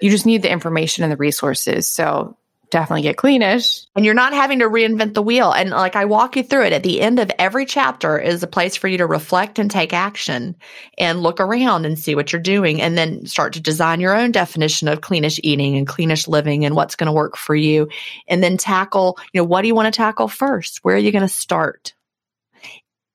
[0.00, 1.86] You just need the information and the resources.
[1.86, 2.36] So
[2.74, 3.86] definitely get cleanish.
[3.94, 5.52] And you're not having to reinvent the wheel.
[5.52, 8.48] And like I walk you through it at the end of every chapter is a
[8.48, 10.56] place for you to reflect and take action
[10.98, 14.32] and look around and see what you're doing and then start to design your own
[14.32, 17.88] definition of cleanish eating and cleanish living and what's going to work for you.
[18.26, 20.80] And then tackle, you know, what do you want to tackle first?
[20.82, 21.94] Where are you going to start?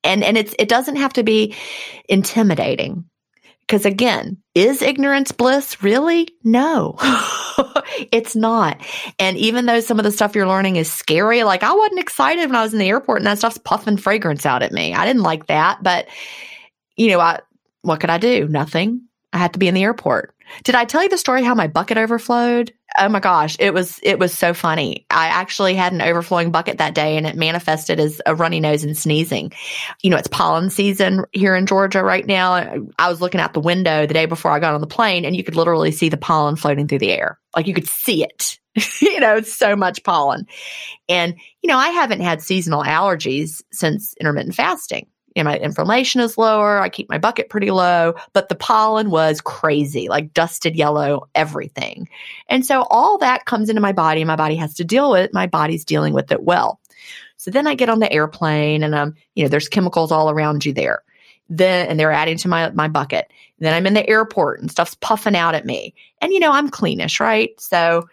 [0.05, 1.53] And and it's it doesn't have to be
[2.07, 3.08] intimidating.
[3.69, 6.27] Because again, is ignorance bliss really?
[6.43, 6.95] No,
[8.11, 8.83] it's not.
[9.19, 12.47] And even though some of the stuff you're learning is scary, like I wasn't excited
[12.47, 14.95] when I was in the airport and that stuff's puffing fragrance out at me.
[14.95, 15.83] I didn't like that.
[15.83, 16.07] But,
[16.97, 17.41] you know, I,
[17.83, 18.47] what could I do?
[18.47, 19.01] Nothing.
[19.33, 20.33] I had to be in the airport.
[20.63, 22.73] Did I tell you the story how my bucket overflowed?
[22.97, 25.05] Oh my gosh, it was it was so funny.
[25.09, 28.83] I actually had an overflowing bucket that day and it manifested as a runny nose
[28.83, 29.51] and sneezing.
[30.01, 32.53] You know, it's pollen season here in Georgia right now.
[32.97, 35.35] I was looking out the window the day before I got on the plane and
[35.35, 37.39] you could literally see the pollen floating through the air.
[37.55, 38.59] Like you could see it.
[39.01, 40.47] you know, it's so much pollen.
[41.07, 45.07] And you know, I haven't had seasonal allergies since intermittent fasting
[45.45, 46.79] my inflammation is lower.
[46.79, 52.09] I keep my bucket pretty low, but the pollen was crazy, like dusted yellow, everything.
[52.47, 55.21] And so all that comes into my body and my body has to deal with
[55.25, 55.33] it.
[55.33, 56.79] My body's dealing with it well.
[57.37, 60.65] So then I get on the airplane and um, you know, there's chemicals all around
[60.65, 61.03] you there.
[61.49, 63.31] Then and they're adding to my my bucket.
[63.59, 65.95] Then I'm in the airport and stuff's puffing out at me.
[66.21, 67.59] And you know, I'm cleanish, right?
[67.59, 68.07] So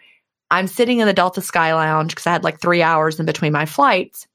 [0.49, 3.51] I'm sitting in the Delta Sky Lounge because I had like three hours in between
[3.51, 4.27] my flights.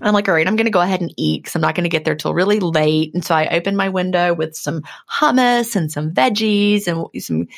[0.00, 1.84] I'm like, all right, I'm going to go ahead and eat because I'm not going
[1.84, 3.12] to get there till really late.
[3.14, 7.48] And so I opened my window with some hummus and some veggies and some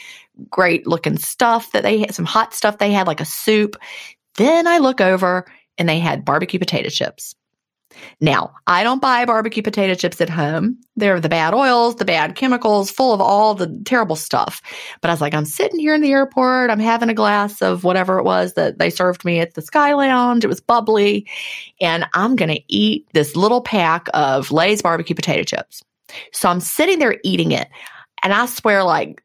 [0.48, 3.76] great looking stuff that they had, some hot stuff they had, like a soup.
[4.36, 5.46] Then I look over
[5.76, 7.34] and they had barbecue potato chips.
[8.20, 10.78] Now, I don't buy barbecue potato chips at home.
[10.96, 14.62] They're the bad oils, the bad chemicals, full of all the terrible stuff.
[15.00, 16.70] But I was like, I'm sitting here in the airport.
[16.70, 19.94] I'm having a glass of whatever it was that they served me at the Sky
[19.94, 20.44] Lounge.
[20.44, 21.26] It was bubbly.
[21.80, 25.82] And I'm going to eat this little pack of Lay's barbecue potato chips.
[26.32, 27.68] So I'm sitting there eating it.
[28.22, 29.22] And I swear, like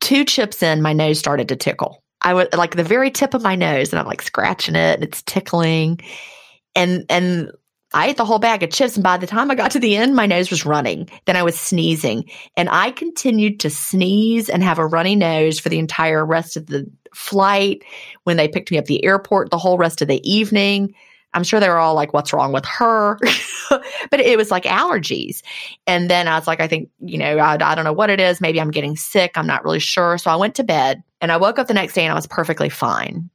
[0.00, 2.02] two chips in, my nose started to tickle.
[2.22, 5.04] I was like the very tip of my nose, and I'm like scratching it, and
[5.04, 6.00] it's tickling.
[6.74, 7.52] And and
[7.94, 8.96] I ate the whole bag of chips.
[8.96, 11.08] And by the time I got to the end, my nose was running.
[11.24, 12.28] Then I was sneezing.
[12.56, 16.66] And I continued to sneeze and have a runny nose for the entire rest of
[16.66, 17.82] the flight.
[18.24, 20.94] When they picked me up the airport, the whole rest of the evening.
[21.34, 23.18] I'm sure they were all like, what's wrong with her?
[24.10, 25.42] but it was like allergies.
[25.86, 28.20] And then I was like, I think, you know, I, I don't know what it
[28.20, 28.40] is.
[28.40, 29.32] Maybe I'm getting sick.
[29.36, 30.16] I'm not really sure.
[30.18, 32.26] So I went to bed and I woke up the next day and I was
[32.26, 33.28] perfectly fine.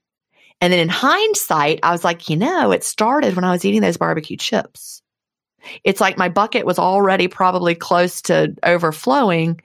[0.63, 3.81] And then in hindsight, I was like, you know, it started when I was eating
[3.81, 5.01] those barbecue chips.
[5.83, 9.59] It's like my bucket was already probably close to overflowing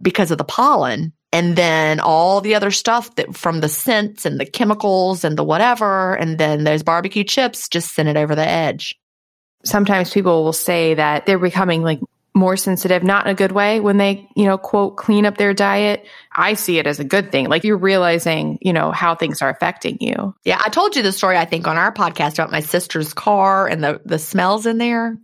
[0.00, 1.12] because of the pollen.
[1.32, 5.42] And then all the other stuff that from the scents and the chemicals and the
[5.42, 6.14] whatever.
[6.14, 8.96] And then those barbecue chips just sent it over the edge.
[9.64, 11.98] Sometimes people will say that they're becoming like
[12.34, 15.54] more sensitive, not in a good way when they, you know, quote, clean up their
[15.54, 16.04] diet.
[16.32, 17.48] I see it as a good thing.
[17.48, 20.34] Like you're realizing, you know, how things are affecting you.
[20.44, 20.60] Yeah.
[20.62, 23.84] I told you the story, I think, on our podcast about my sister's car and
[23.84, 25.16] the, the smells in there.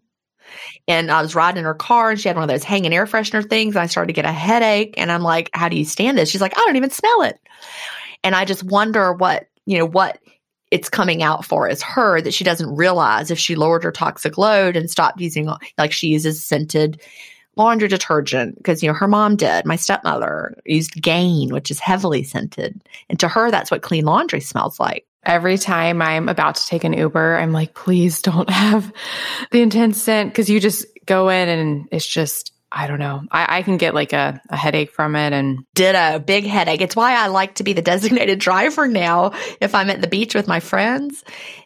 [0.87, 3.07] And I was riding in her car and she had one of those hanging air
[3.07, 3.75] freshener things.
[3.75, 4.95] And I started to get a headache.
[4.97, 6.31] And I'm like, how do you stand this?
[6.31, 7.41] She's like, I don't even smell it.
[8.23, 10.19] And I just wonder what, you know, what
[10.71, 14.39] it's coming out for is her that she doesn't realize if she lowered her toxic
[14.39, 17.01] load and stopped using like she uses scented
[17.57, 19.67] laundry detergent because you know her mom did.
[19.67, 22.81] My stepmother used gain which is heavily scented.
[23.09, 25.07] And to her that's what clean laundry smells like.
[25.25, 28.91] Every time i'm about to take an uber i'm like please don't have
[29.51, 33.25] the intense scent because you just go in and it's just I don't know.
[33.33, 36.81] I, I, can get like a, a headache from it and did a big headache.
[36.81, 39.33] It's why I like to be the designated driver now.
[39.61, 41.25] If I'm at the beach with my friends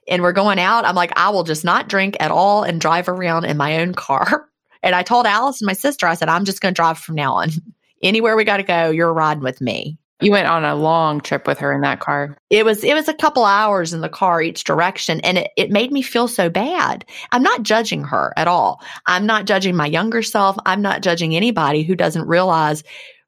[0.08, 3.08] and we're going out, I'm like, I will just not drink at all and drive
[3.08, 4.48] around in my own car.
[4.82, 7.14] And I told Alice and my sister, I said, I'm just going to drive from
[7.14, 7.48] now on.
[8.02, 9.96] Anywhere we got to go, you're riding with me.
[10.24, 12.36] You went on a long trip with her in that car.
[12.48, 15.70] It was it was a couple hours in the car each direction and it, it
[15.70, 17.04] made me feel so bad.
[17.30, 18.82] I'm not judging her at all.
[19.06, 20.56] I'm not judging my younger self.
[20.64, 22.82] I'm not judging anybody who doesn't realize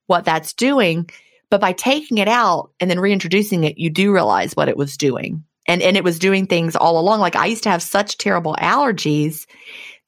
[0.06, 1.10] what that's doing.
[1.50, 4.96] But by taking it out and then reintroducing it, you do realize what it was
[4.96, 5.44] doing.
[5.68, 7.20] And and it was doing things all along.
[7.20, 9.46] Like I used to have such terrible allergies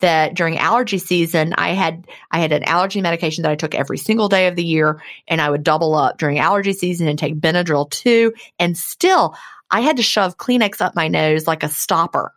[0.01, 3.99] that during allergy season, I had, I had an allergy medication that I took every
[3.99, 7.41] single day of the year and I would double up during allergy season and take
[7.41, 8.33] Benadryl too.
[8.59, 9.35] And still
[9.71, 12.33] I had to shove Kleenex up my nose like a stopper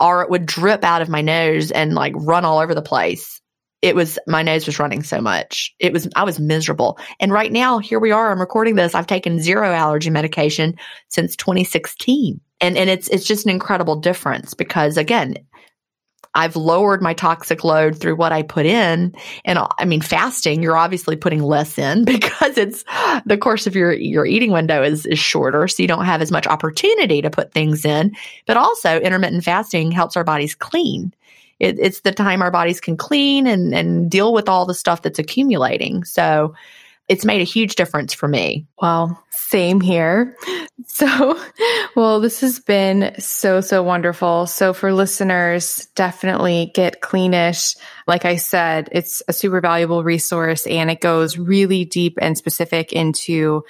[0.00, 3.40] or it would drip out of my nose and like run all over the place.
[3.82, 5.74] It was, my nose was running so much.
[5.78, 6.98] It was, I was miserable.
[7.20, 8.30] And right now, here we are.
[8.30, 8.94] I'm recording this.
[8.94, 10.76] I've taken zero allergy medication
[11.08, 12.40] since 2016.
[12.60, 15.36] And, and it's, it's just an incredible difference because again,
[16.34, 19.14] I've lowered my toxic load through what I put in.
[19.44, 22.84] And uh, I mean, fasting, you're obviously putting less in because it's
[23.24, 25.68] the course of your, your eating window is, is shorter.
[25.68, 28.14] So you don't have as much opportunity to put things in.
[28.46, 31.14] But also intermittent fasting helps our bodies clean.
[31.60, 35.02] It, it's the time our bodies can clean and, and deal with all the stuff
[35.02, 36.04] that's accumulating.
[36.04, 36.54] So
[37.08, 38.66] it's made a huge difference for me.
[38.80, 39.22] Well,
[39.54, 40.36] same here.
[40.86, 41.40] So,
[41.96, 44.46] well, this has been so, so wonderful.
[44.46, 47.76] So, for listeners, definitely get Cleanish.
[48.06, 52.92] Like I said, it's a super valuable resource and it goes really deep and specific
[52.92, 53.64] into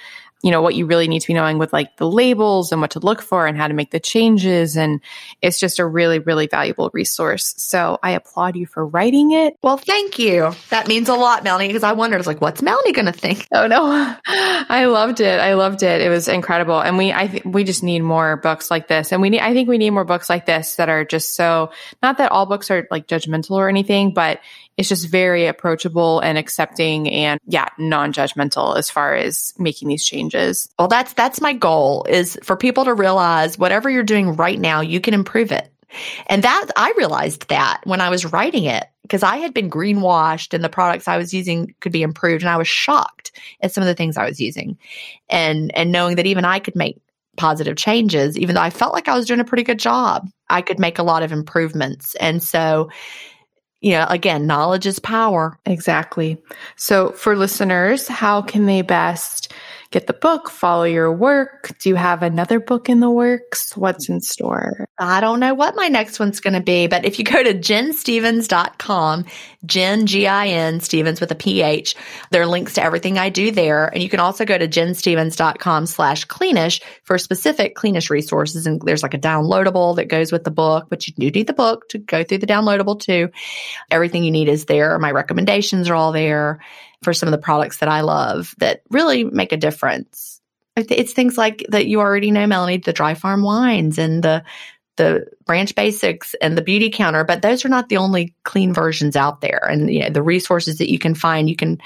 [0.45, 2.91] you know, what you really need to be knowing with like the labels and what
[2.91, 4.77] to look for and how to make the changes.
[4.77, 5.01] And
[5.41, 7.55] it's just a really, really valuable resource.
[7.57, 9.57] So I applaud you for writing it.
[9.63, 10.53] Well, thank you.
[10.69, 13.13] That means a lot, Melanie, because I wondered, I was like, what's Melanie going to
[13.13, 13.49] think?
[13.55, 14.17] Oh, no.
[14.27, 15.39] I loved it.
[15.39, 16.01] I loved it.
[16.01, 16.81] It was incredible.
[16.81, 19.13] And we, I think we just need more books like this.
[19.13, 21.71] And we need, I think we need more books like this that are just so,
[22.03, 24.41] not that all books are like judgmental or anything, but
[24.77, 30.69] it's just very approachable and accepting and yeah, non-judgmental as far as making these changes.
[30.79, 34.81] Well, that's that's my goal is for people to realize whatever you're doing right now,
[34.81, 35.71] you can improve it.
[36.27, 40.53] And that I realized that when I was writing it because I had been greenwashed
[40.53, 43.31] and the products I was using could be improved and I was shocked
[43.61, 44.79] at some of the things I was using.
[45.29, 47.01] And and knowing that even I could make
[47.37, 50.29] positive changes even though I felt like I was doing a pretty good job.
[50.49, 52.15] I could make a lot of improvements.
[52.17, 52.91] And so
[53.85, 55.59] you know, again, knowledge is power.
[55.67, 56.43] Exactly.
[56.77, 59.53] So for listeners, how can they best
[59.95, 61.71] get the book, follow your work?
[61.79, 63.77] Do you have another book in the works?
[63.77, 64.87] What's in store?
[64.99, 67.55] I don't know what my next one's going to be, but if you go to
[67.55, 69.25] ginstephens.com,
[69.65, 71.95] Gin, G-I-N, Stephens with a P-H,
[72.31, 73.87] there are links to everything I do there.
[73.87, 78.67] And you can also go to ginstephens.com slash cleanish for specific cleanish resources.
[78.67, 81.53] And there's like a downloadable that goes with the book, but you do need the
[81.53, 83.31] book to go through the downloadable too.
[83.93, 84.99] Everything you need is there.
[84.99, 86.61] My recommendations are all there
[87.05, 90.41] for some of the products that I love that really make a difference.
[90.77, 94.43] It's things like that you already know, Melanie, the dry farm wines and the
[94.97, 99.41] the branch basics and the Beautycounter, but those are not the only clean versions out
[99.41, 99.67] there.
[99.69, 101.81] And you know, the resources that you can find, you can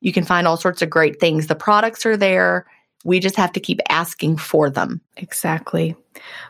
[0.00, 1.46] you can find all sorts of great things.
[1.46, 2.66] The products are there.
[3.04, 5.00] We just have to keep asking for them.
[5.16, 5.96] Exactly.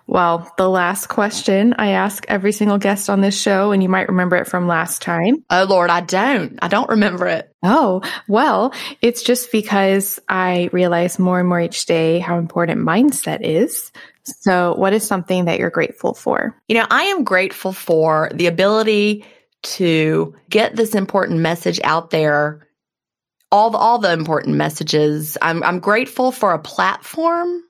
[0.07, 4.09] Well, the last question I ask every single guest on this show, and you might
[4.09, 5.45] remember it from last time.
[5.51, 6.59] Oh, Lord, I don't.
[6.61, 7.51] I don't remember it.
[7.63, 13.41] Oh, well, it's just because I realize more and more each day how important mindset
[13.43, 13.93] is.
[14.25, 16.61] So, what is something that you're grateful for?
[16.69, 19.25] You know, I am grateful for the ability
[19.63, 22.69] to get this important message out there
[23.53, 25.39] all the, all the important messages.
[25.43, 27.63] I'm I'm grateful for a platform.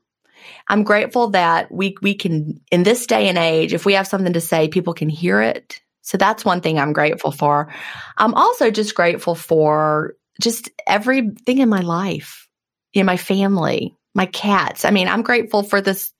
[0.68, 4.32] I'm grateful that we we can in this day and age, if we have something
[4.32, 5.80] to say, people can hear it.
[6.02, 7.72] So that's one thing I'm grateful for.
[8.16, 12.48] I'm also just grateful for just everything in my life,
[12.94, 14.84] in my family, my cats.
[14.84, 16.12] I mean, I'm grateful for this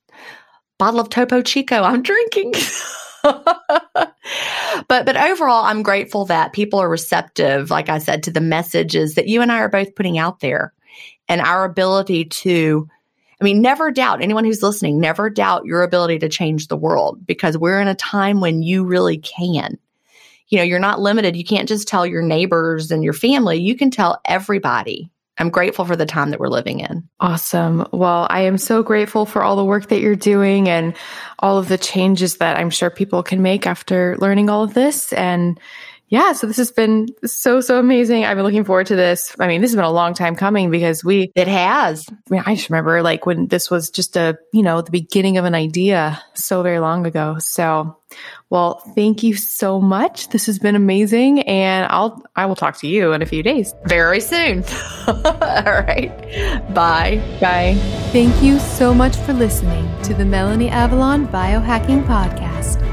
[0.79, 2.53] bottle of Topo Chico I'm drinking.
[4.87, 9.15] but but overall I'm grateful that people are receptive like I said to the messages
[9.15, 10.73] that you and I are both putting out there
[11.27, 12.87] and our ability to
[13.39, 17.25] I mean never doubt anyone who's listening never doubt your ability to change the world
[17.25, 19.77] because we're in a time when you really can.
[20.49, 21.35] You know, you're not limited.
[21.35, 23.59] You can't just tell your neighbors and your family.
[23.59, 27.09] You can tell everybody I'm grateful for the time that we're living in.
[27.19, 27.87] Awesome.
[27.91, 30.95] Well, I am so grateful for all the work that you're doing and
[31.39, 35.11] all of the changes that I'm sure people can make after learning all of this.
[35.13, 35.59] And
[36.13, 38.23] yeah, so this has been so, so amazing.
[38.23, 39.35] I've been looking forward to this.
[39.39, 42.05] I mean, this has been a long time coming because we, It has.
[42.07, 45.39] I, mean, I just remember like when this was just a, you know, the beginning
[45.39, 47.37] of an idea so very long ago.
[47.39, 47.97] So,
[48.51, 50.29] well, thank you so much.
[50.29, 51.41] This has been amazing.
[51.47, 53.73] And I'll, I will talk to you in a few days.
[53.85, 54.63] Very soon.
[55.07, 56.11] All right.
[56.75, 57.23] Bye.
[57.41, 57.73] Bye.
[58.11, 62.92] Thank you so much for listening to the Melanie Avalon Biohacking Podcast.